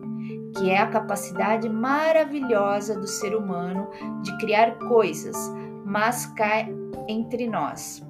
que 0.56 0.70
é 0.70 0.78
a 0.78 0.86
capacidade 0.86 1.68
maravilhosa 1.68 2.98
do 2.98 3.06
ser 3.06 3.34
humano 3.34 3.88
de 4.22 4.36
criar 4.38 4.78
coisas, 4.78 5.36
mas 5.84 6.26
cai 6.26 6.74
entre 7.08 7.46
nós. 7.46 8.02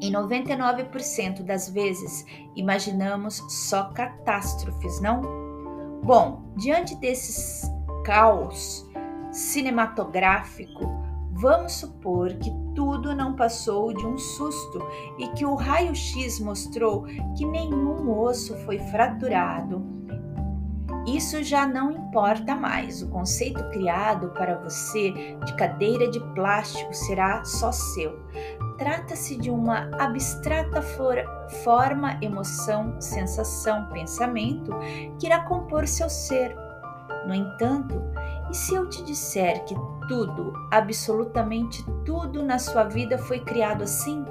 Em 0.00 0.12
99% 0.12 1.42
das 1.44 1.68
vezes, 1.68 2.24
imaginamos 2.56 3.36
só 3.48 3.84
catástrofes, 3.90 5.00
não? 5.00 5.20
Bom, 6.02 6.42
diante 6.56 6.96
desses 6.96 7.70
caos, 8.04 8.84
cinematográfico, 9.32 10.84
vamos 11.32 11.72
supor 11.72 12.34
que 12.34 12.50
tudo 12.74 13.14
não 13.14 13.34
passou 13.34 13.92
de 13.92 14.06
um 14.06 14.16
susto 14.18 14.78
e 15.18 15.28
que 15.28 15.44
o 15.44 15.54
raio-x 15.54 16.38
mostrou 16.40 17.04
que 17.36 17.44
nenhum 17.44 18.10
osso 18.20 18.56
foi 18.58 18.78
fraturado. 18.78 19.92
Isso 21.06 21.42
já 21.42 21.66
não 21.66 21.90
importa 21.90 22.54
mais. 22.54 23.02
O 23.02 23.08
conceito 23.08 23.62
criado 23.70 24.30
para 24.30 24.56
você 24.58 25.10
de 25.44 25.56
cadeira 25.56 26.08
de 26.08 26.20
plástico 26.32 26.94
será 26.94 27.44
só 27.44 27.72
seu. 27.72 28.20
Trata-se 28.78 29.36
de 29.36 29.50
uma 29.50 29.90
abstrata 29.98 30.80
for 30.80 31.16
forma, 31.64 32.18
emoção, 32.22 33.00
sensação, 33.00 33.88
pensamento 33.92 34.72
que 35.18 35.26
irá 35.26 35.40
compor 35.40 35.88
seu 35.88 36.08
ser. 36.08 36.56
No 37.26 37.34
entanto, 37.34 38.02
e 38.50 38.54
se 38.54 38.74
eu 38.74 38.88
te 38.88 39.02
disser 39.04 39.64
que 39.64 39.74
tudo, 40.08 40.52
absolutamente 40.70 41.84
tudo 42.04 42.42
na 42.42 42.58
sua 42.58 42.84
vida 42.84 43.16
foi 43.16 43.40
criado 43.40 43.84
assim? 43.84 44.24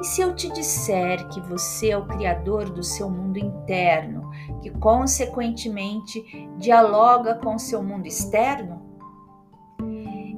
E 0.00 0.04
se 0.04 0.20
eu 0.20 0.34
te 0.34 0.52
disser 0.52 1.26
que 1.28 1.40
você 1.40 1.90
é 1.90 1.96
o 1.96 2.06
criador 2.06 2.68
do 2.68 2.82
seu 2.82 3.08
mundo 3.08 3.38
interno, 3.38 4.30
que 4.60 4.70
consequentemente 4.70 6.22
dialoga 6.58 7.36
com 7.36 7.54
o 7.54 7.58
seu 7.58 7.82
mundo 7.82 8.06
externo? 8.06 8.84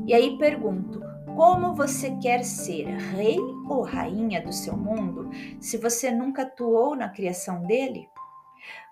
E 0.07 0.14
aí 0.14 0.38
pergunto: 0.38 1.03
como 1.34 1.74
você 1.74 2.12
quer 2.16 2.44
ser 2.44 2.86
rei 2.86 3.38
ou 3.68 3.82
rainha 3.82 4.40
do 4.40 4.53
seu 4.53 4.76
mundo 4.76 5.30
se 5.61 5.76
você 5.76 6.11
nunca 6.11 6.42
atuou 6.42 6.94
na 6.96 7.09
criação 7.09 7.62
dele? 7.62 8.09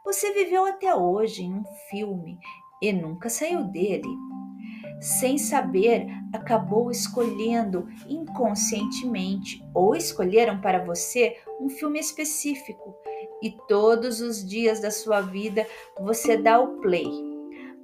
Você 0.04 0.32
viveu 0.32 0.64
até 0.64 0.94
hoje 0.94 1.44
em 1.44 1.54
um 1.54 1.64
filme 1.90 2.38
e 2.80 2.92
nunca 2.92 3.28
saiu 3.28 3.64
dele. 3.64 4.08
Sem 5.00 5.36
saber, 5.36 6.06
acabou 6.32 6.90
escolhendo 6.90 7.86
inconscientemente 8.08 9.62
ou 9.74 9.94
escolheram 9.94 10.60
para 10.60 10.84
você 10.84 11.36
um 11.60 11.68
filme 11.68 11.98
específico 11.98 12.94
e 13.42 13.50
todos 13.68 14.20
os 14.20 14.44
dias 14.44 14.80
da 14.80 14.90
sua 14.90 15.20
vida 15.20 15.66
você 16.00 16.36
dá 16.36 16.58
o 16.58 16.80
play. 16.80 17.35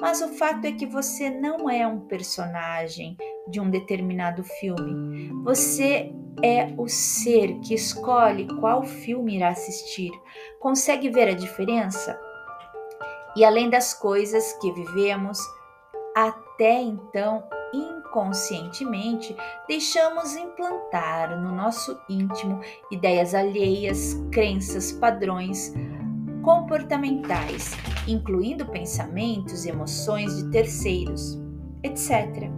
Mas 0.02 0.20
o 0.20 0.30
fato 0.30 0.64
é 0.64 0.72
que 0.72 0.84
você 0.84 1.30
não 1.30 1.70
é 1.70 1.86
um 1.86 2.00
personagem 2.00 3.16
de 3.46 3.60
um 3.60 3.70
determinado 3.70 4.42
filme. 4.42 5.30
Você 5.44 6.12
é 6.42 6.74
o 6.76 6.88
ser 6.88 7.60
que 7.60 7.72
escolhe 7.72 8.48
qual 8.58 8.82
filme 8.82 9.36
irá 9.36 9.50
assistir. 9.50 10.10
Consegue 10.58 11.08
ver 11.08 11.28
a 11.28 11.34
diferença? 11.34 12.18
E 13.36 13.44
além 13.44 13.70
das 13.70 13.94
coisas 13.94 14.52
que 14.54 14.72
vivemos, 14.72 15.38
até 16.16 16.82
então 16.82 17.44
inconscientemente 17.72 19.36
deixamos 19.68 20.34
implantar 20.34 21.40
no 21.40 21.54
nosso 21.54 21.96
íntimo 22.08 22.60
ideias 22.90 23.36
alheias, 23.36 24.14
crenças, 24.32 24.90
padrões 24.90 25.72
comportamentais, 26.42 27.70
incluindo 28.06 28.66
pensamentos 28.66 29.64
e 29.64 29.70
emoções 29.70 30.36
de 30.36 30.50
terceiros, 30.50 31.40
etc. 31.82 32.50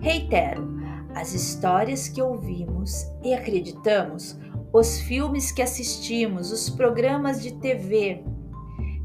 Reitero, 0.00 0.68
as 1.14 1.34
histórias 1.34 2.08
que 2.08 2.22
ouvimos 2.22 3.06
e 3.22 3.34
acreditamos, 3.34 4.38
os 4.72 5.00
filmes 5.00 5.50
que 5.50 5.62
assistimos, 5.62 6.52
os 6.52 6.70
programas 6.70 7.42
de 7.42 7.52
TV, 7.54 8.24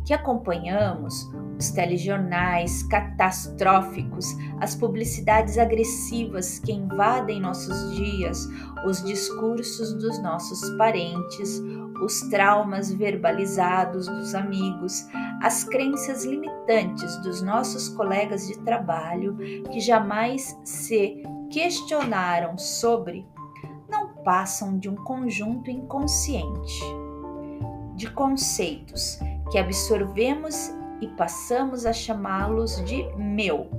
que 0.06 0.14
acompanhamos, 0.14 1.28
os 1.58 1.72
telejornais 1.72 2.84
catastróficos, 2.84 4.28
as 4.60 4.76
publicidades 4.76 5.58
agressivas 5.58 6.60
que 6.60 6.72
invadem 6.72 7.40
nossos 7.40 7.96
dias, 7.96 8.48
os 8.86 9.04
discursos 9.04 9.94
dos 9.94 10.22
nossos 10.22 10.70
parentes, 10.78 11.62
os 12.02 12.22
traumas 12.30 12.92
verbalizados 12.92 14.08
dos 14.08 14.36
amigos, 14.36 15.08
as 15.42 15.64
crenças 15.64 16.26
limitantes 16.26 17.18
dos 17.22 17.42
nossos 17.42 17.90
colegas 17.90 18.48
de 18.48 18.58
trabalho 18.60 19.38
que 19.72 19.80
jamais 19.80 20.58
se 20.64 21.24
questionaram 21.50 22.58
sobre, 22.58 23.26
não 23.90 24.10
passam 24.24 24.78
de 24.78 24.90
um 24.90 24.96
conjunto 24.96 25.70
inconsciente 25.70 26.84
de 27.96 28.12
conceitos 28.12 29.20
que 29.52 29.58
absorvemos 29.58 30.74
e 31.02 31.08
passamos 31.10 31.86
a 31.86 31.94
chamá-los 31.94 32.84
de 32.86 33.04
meu. 33.16 33.70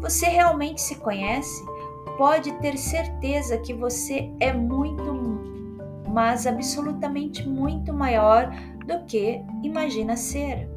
Você 0.00 0.26
realmente 0.26 0.80
se 0.80 0.96
conhece? 0.96 1.64
Pode 2.18 2.52
ter 2.60 2.76
certeza 2.76 3.58
que 3.58 3.72
você 3.72 4.30
é 4.38 4.52
muito, 4.52 5.02
mas 6.14 6.46
absolutamente 6.46 7.46
muito 7.46 7.92
maior 7.92 8.48
do 8.86 9.04
que 9.04 9.42
imagina 9.64 10.16
ser. 10.16 10.68